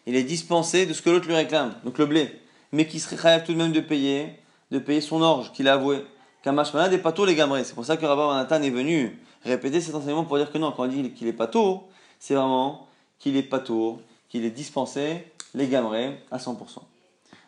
[0.05, 3.15] il est dispensé de ce que l'autre lui réclame, donc le blé, mais qui serait
[3.15, 4.39] capable tout de même de payer,
[4.71, 6.03] de payer son orge qu'il a avoué.
[6.43, 7.63] Kamashmana des Patour les gamrés.
[7.63, 10.83] C'est pour ça que Rabbi est venu répéter cet enseignement pour dire que non, quand
[10.83, 11.87] on dit qu'il est Patour,
[12.19, 12.87] c'est vraiment
[13.19, 16.55] qu'il est Patour, qu'il est dispensé les gamrés à 100%.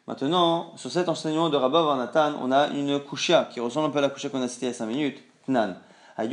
[0.08, 4.02] Maintenant, sur cet enseignement de Varnatan, on a une kushia qui ressemble un peu à
[4.02, 5.20] la kushia qu'on a citée il y a 5 minutes.
[5.48, 5.78] Nan.
[6.19, 6.23] On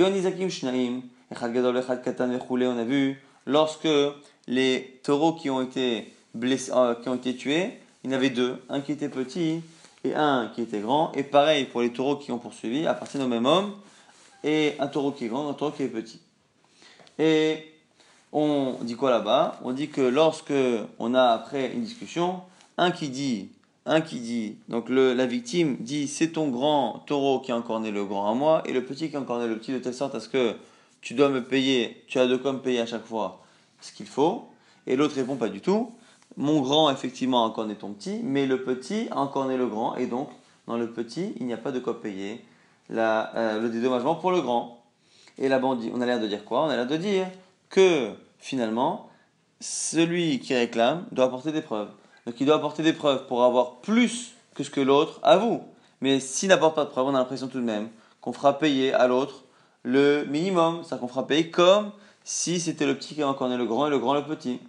[2.78, 3.88] a vu lorsque
[4.48, 8.30] les taureaux qui ont été blessés, euh, qui ont été tués, il y en avait
[8.30, 9.62] deux, un qui était petit
[10.02, 11.12] et un qui était grand.
[11.12, 13.74] Et pareil pour les taureaux qui ont poursuivi, appartiennent au même homme,
[14.42, 16.18] et un taureau qui est grand, un taureau qui est petit.
[17.20, 17.72] Et
[18.32, 19.60] on dit quoi là-bas?
[19.62, 20.52] On dit que lorsque
[20.98, 22.40] on a après une discussion,
[22.76, 23.50] un qui dit
[23.86, 27.92] un qui dit, donc la victime dit c'est ton grand taureau qui a encore né
[27.92, 29.94] le grand à moi et le petit qui a encore né le petit de telle
[29.94, 30.56] sorte à ce que
[31.00, 33.44] tu dois me payer, tu as de quoi me payer à chaque fois
[33.80, 34.46] ce qu'il faut.
[34.88, 35.92] Et l'autre répond pas du tout.
[36.36, 39.68] Mon grand effectivement a encore né ton petit, mais le petit a encore né le
[39.68, 40.30] grand et donc
[40.66, 42.44] dans le petit il n'y a pas de quoi payer
[42.90, 44.82] euh, le dédommagement pour le grand.
[45.38, 46.64] Et là on a l'air de dire quoi?
[46.64, 47.28] On a l'air de dire
[47.70, 49.08] que finalement
[49.60, 51.90] celui qui réclame doit apporter des preuves.
[52.26, 55.62] Donc il doit apporter des preuves pour avoir plus que ce que l'autre avoue.
[56.00, 57.88] Mais s'il n'apporte pas de preuves, on a l'impression tout de même
[58.20, 59.44] qu'on fera payer à l'autre
[59.84, 60.80] le minimum.
[60.82, 61.92] C'est-à-dire qu'on fera payer comme
[62.24, 64.60] si c'était le petit qui encore né le grand et le grand le petit.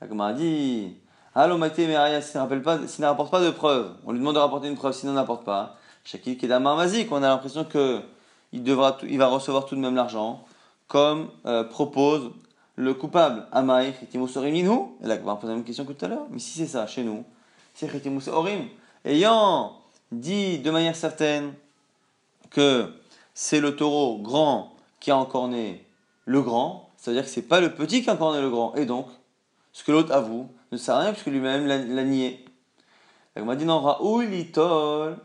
[0.00, 0.94] La Gemara dit
[1.34, 4.76] Allô, Maïté Meraya, s'il ne rapporte pas de preuves, on lui demande de rapporter une
[4.76, 5.76] preuve, s'il n'en apporte pas.
[6.04, 8.02] Shakil qui est Mazik, on a l'impression qu'il
[8.52, 10.44] il va recevoir tout de même l'argent,
[10.86, 12.30] comme euh, propose
[12.76, 13.94] le coupable, Amaï,
[14.36, 14.62] Orim Et
[15.06, 16.26] là, on va poser la même question que tout à l'heure.
[16.30, 17.24] Mais si c'est ça, chez nous,
[17.74, 18.68] c'est Chitimus Orim.
[19.04, 19.76] Ayant
[20.10, 21.52] dit de manière certaine
[22.50, 22.92] que
[23.34, 25.84] c'est le taureau grand qui a encorné
[26.24, 28.74] le grand, ça veut dire que c'est pas le petit qui a encorné le grand.
[28.74, 29.06] Et donc,
[29.72, 32.44] ce que l'autre avoue ne sert à rien puisque lui-même l'a nié.
[33.36, 35.18] On m'a dit non, Raoul Litol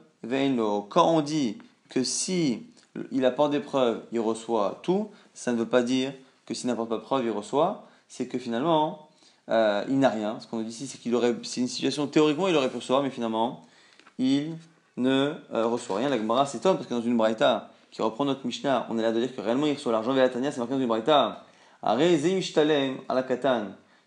[0.89, 1.59] Quand on dit
[1.89, 2.63] que si
[3.11, 6.13] il apporte des preuves, il reçoit tout, ça ne veut pas dire
[6.49, 9.07] que s'il n'apporte pas de preuve, il reçoit, c'est que finalement,
[9.49, 10.39] euh, il n'a rien.
[10.39, 12.77] Ce qu'on nous dit ici, c'est qu'il aurait, c'est une situation, théoriquement, il aurait pu
[12.77, 13.61] recevoir, mais finalement,
[14.17, 14.55] il
[14.97, 16.09] ne euh, reçoit rien.
[16.09, 19.11] La Gemara s'étonne parce que dans une braïta qui reprend notre Mishnah, on est là
[19.11, 20.13] de dire que réellement il reçoit l'argent.
[20.15, 21.45] Tania, c'est marqué dans une braïta.
[21.83, 22.07] ala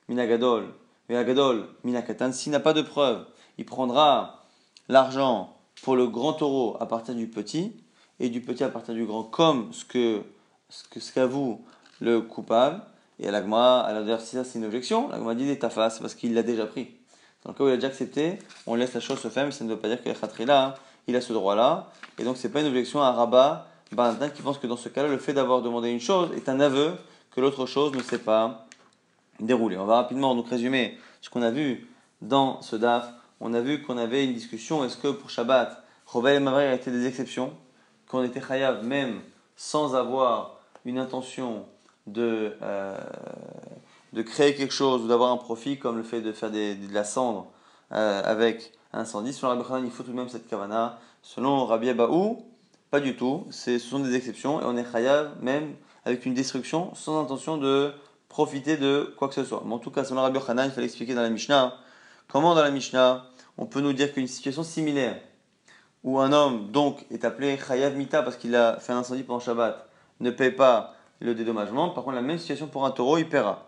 [0.08, 0.64] minagadol,
[1.08, 2.32] minagadol, minakatan.
[2.32, 3.24] S'il n'a pas de preuve,
[3.56, 4.42] il prendra
[4.88, 7.72] l'argent pour le grand taureau à partir du petit
[8.18, 10.22] et du petit à partir du grand, comme ce que
[10.68, 11.64] ce qu'avoue
[12.02, 12.82] le coupable.
[13.18, 13.88] Et l'agma,
[14.18, 16.90] si ça c'est une objection, l'agma dit ta face parce qu'il l'a déjà pris.
[17.44, 19.52] Dans le cas où il a déjà accepté, on laisse la chose se faire, mais
[19.52, 20.74] ça ne veut pas dire que là,
[21.06, 21.90] il a ce droit-là.
[22.18, 23.68] Et donc, c'est pas une objection à un rabat
[24.34, 26.92] qui pense que dans ce cas-là, le fait d'avoir demandé une chose est un aveu
[27.30, 28.66] que l'autre chose ne s'est pas
[29.38, 29.76] déroulée.
[29.76, 31.88] On va rapidement donc résumer ce qu'on a vu
[32.20, 33.12] dans ce DAF.
[33.40, 36.90] On a vu qu'on avait une discussion est-ce que pour Shabbat, Robel et Mavri étaient
[36.90, 37.52] des exceptions?
[38.06, 39.20] Qu'on était chayav même
[39.56, 41.66] sans avoir une intention
[42.06, 42.98] de, euh,
[44.12, 47.04] de créer quelque chose ou d'avoir un profit, comme le fait de faire de la
[47.04, 47.46] cendre
[47.92, 49.32] euh, avec un incendie.
[49.32, 50.98] Selon Rabbi Khanan, il faut tout de même cette kavana.
[51.22, 52.44] Selon Rabbi Baou,
[52.90, 53.46] pas du tout.
[53.50, 55.74] Ce sont des exceptions et on est chayav même
[56.04, 57.92] avec une destruction sans intention de
[58.28, 59.62] profiter de quoi que ce soit.
[59.64, 61.74] Mais en tout cas, selon Rabbi Khanan, il fallait expliquer dans la Mishnah
[62.28, 63.26] comment dans la Mishnah
[63.58, 65.20] on peut nous dire qu'une situation similaire
[66.04, 69.40] où un homme donc est appelé chayav mita parce qu'il a fait un incendie pendant
[69.40, 69.88] Shabbat
[70.20, 71.90] ne paye pas le dédommagement.
[71.90, 73.66] Par contre, la même situation pour un taureau, il paiera.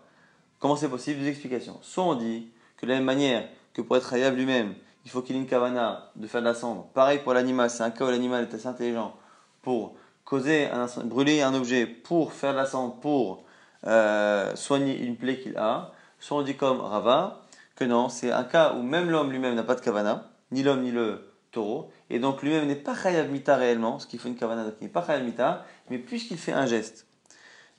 [0.59, 1.21] Comment c'est possible?
[1.21, 1.77] Deux explications.
[1.81, 2.47] Soit on dit
[2.77, 4.73] que de la même manière que pour être Hayav lui-même,
[5.05, 6.87] il faut qu'il ait une kavana de faire de la cendre.
[6.93, 9.13] Pareil pour l'animal, c'est un cas où l'animal est assez intelligent
[9.61, 13.43] pour causer un brûler un objet pour faire de la cendre, pour
[13.85, 15.91] euh, soigner une plaie qu'il a.
[16.19, 17.41] Soit on dit comme Rava
[17.75, 20.81] que non, c'est un cas où même l'homme lui-même n'a pas de kavana, ni l'homme
[20.81, 24.35] ni le taureau, et donc lui-même n'est pas Chayav Mita réellement, ce qui fait une
[24.35, 27.05] kavana, donc il n'est pas Chayav Mita, mais puisqu'il fait un geste,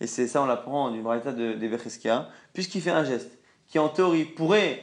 [0.00, 1.78] et c'est ça on l'apprend du Braïta de, de
[2.52, 3.38] puisqu'il fait un geste
[3.68, 4.82] qui en théorie pourrait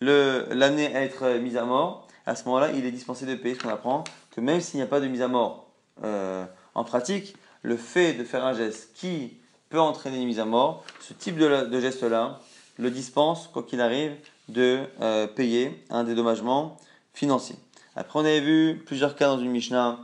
[0.00, 3.62] l'amener à être mis à mort, à ce moment-là il est dispensé de payer ce
[3.62, 5.70] qu'on apprend, que même s'il n'y a pas de mise à mort
[6.04, 10.44] euh, en pratique, le fait de faire un geste qui peut entraîner une mise à
[10.44, 12.40] mort, ce type de, geste-là
[12.78, 14.12] le dispense, quoi qu'il arrive,
[14.48, 16.76] de euh, payer un dédommagement
[17.12, 17.56] financier.
[17.96, 19.98] Après, on avait vu plusieurs cas dans une Mishnah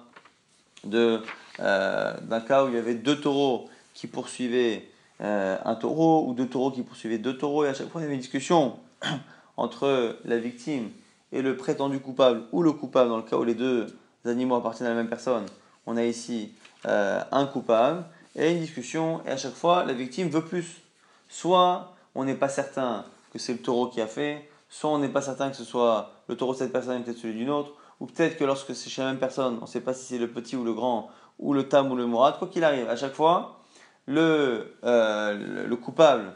[0.92, 1.20] euh,
[1.58, 4.88] d'un cas où il y avait deux taureaux qui poursuivait
[5.20, 7.64] euh, un taureau ou deux taureaux qui poursuivaient deux taureaux.
[7.64, 8.76] Et à chaque fois, il y avait une discussion
[9.56, 10.90] entre la victime
[11.32, 13.86] et le prétendu coupable ou le coupable dans le cas où les deux
[14.24, 15.46] animaux appartiennent à la même personne.
[15.86, 16.52] On a ici
[16.86, 18.04] euh, un coupable
[18.36, 19.20] et une discussion.
[19.26, 20.82] Et à chaque fois, la victime veut plus.
[21.28, 25.08] Soit on n'est pas certain que c'est le taureau qui a fait, soit on n'est
[25.08, 27.72] pas certain que ce soit le taureau de cette personne et peut-être celui d'une autre,
[28.00, 30.18] ou peut-être que lorsque c'est chez la même personne, on ne sait pas si c'est
[30.18, 32.88] le petit ou le grand, ou le tam ou le mourad, quoi qu'il arrive.
[32.88, 33.60] À chaque fois,
[34.08, 36.32] euh, le, le, coupable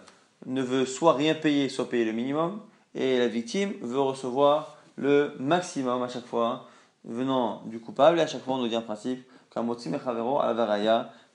[0.46, 2.60] ne veut soit rien payer, soit payer le minimum,
[2.94, 6.68] et la victime veut recevoir le maximum à chaque fois
[7.04, 8.18] venant du coupable.
[8.18, 9.24] Et à chaque fois, on nous dit en principe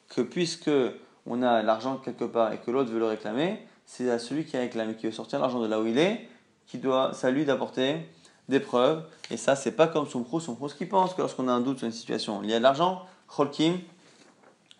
[0.10, 0.72] que puisque
[1.26, 4.56] on a l'argent quelque part et que l'autre veut le réclamer, c'est à celui qui
[4.58, 6.28] a réclamé, qui veut sortir l'argent de là où il est,
[6.68, 7.98] qui doit, c'est à lui d'apporter
[8.50, 9.04] des preuves.
[9.32, 11.80] Et ça, c'est pas comme son son ce qui pense que lorsqu'on a un doute
[11.80, 13.80] sur une situation il y a de l'argent, Cholkim,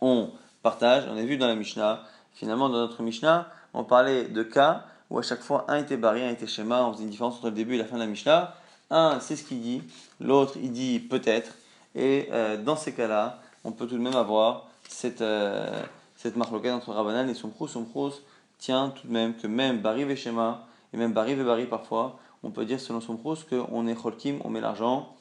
[0.02, 0.30] on
[0.64, 1.04] partage.
[1.12, 2.04] On a vu dans la Mishnah,
[2.34, 6.26] finalement dans notre Mishnah, on parlait de cas où à chaque fois un était barré,
[6.26, 8.08] un était schéma, on faisait une différence entre le début et la fin de la
[8.08, 8.56] Mishnah.
[8.90, 9.84] Un, c'est ce qu'il dit,
[10.20, 11.52] l'autre, il dit peut-être.
[11.96, 15.82] Et euh, dans ces cas-là, on peut tout de même avoir cette, euh,
[16.16, 17.68] cette entre Rabbanan et Somprous.
[17.68, 18.14] Somprous
[18.58, 22.18] tient tout de même que même Bari et schéma, et même Bari et Bari parfois,
[22.44, 25.16] on peut dire selon Somprous qu'on est Cholkim, on met l'argent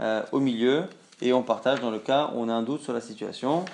[0.00, 0.84] euh, au milieu
[1.22, 3.64] et on partage dans le cas où on a un doute sur la situation.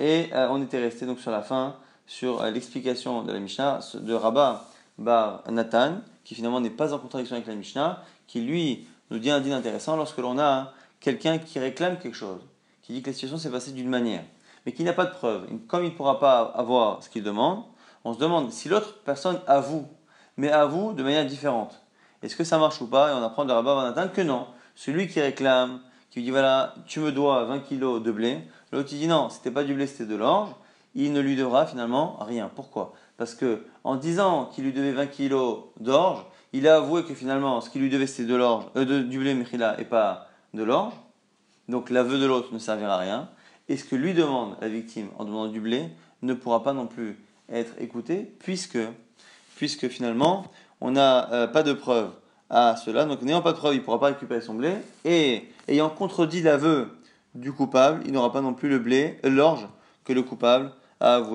[0.00, 1.76] Et euh, on était resté donc sur la fin,
[2.06, 4.64] sur euh, l'explication de la Mishnah de Rabbah
[4.96, 9.30] Bar Nathan, qui finalement n'est pas en contradiction avec la Mishnah, qui lui nous dit
[9.30, 12.40] un dîner intéressant lorsque l'on a quelqu'un qui réclame quelque chose,
[12.80, 14.24] qui dit que la situation s'est passée d'une manière,
[14.64, 15.46] mais qui n'a pas de preuve.
[15.68, 17.64] Comme il ne pourra pas avoir ce qu'il demande,
[18.04, 19.86] on se demande si l'autre personne avoue,
[20.38, 21.82] mais avoue de manière différente.
[22.22, 23.10] Est-ce que ça marche ou pas?
[23.10, 24.46] Et on apprend de Rabbah Bar Nathan que non.
[24.74, 25.80] Celui qui réclame,
[26.10, 28.38] qui dit voilà, tu me dois 20 kilos de blé,
[28.72, 30.50] L'autre dit non, c'était pas du blé, c'était de l'orge.
[30.94, 32.50] Il ne lui devra finalement rien.
[32.54, 32.94] Pourquoi?
[33.16, 37.60] Parce que en disant qu'il lui devait 20 kilos d'orge, il a avoué que finalement
[37.60, 39.36] ce qu'il lui devait c'était de l'orge, euh, du blé
[39.78, 40.94] et pas de l'orge.
[41.68, 43.28] Donc l'aveu de l'autre ne servira à rien.
[43.68, 45.90] Et ce que lui demande la victime en demandant du blé
[46.22, 48.78] ne pourra pas non plus être écouté puisque,
[49.56, 50.44] puisque finalement
[50.80, 52.10] on n'a euh, pas de preuve
[52.48, 53.04] à cela.
[53.04, 54.74] Donc n'ayant pas de preuve, il ne pourra pas récupérer son blé.
[55.04, 56.88] Et ayant contredit l'aveu
[57.34, 59.66] du coupable, il n'aura pas non plus le blé, l'orge
[60.04, 61.28] que le coupable a avoué.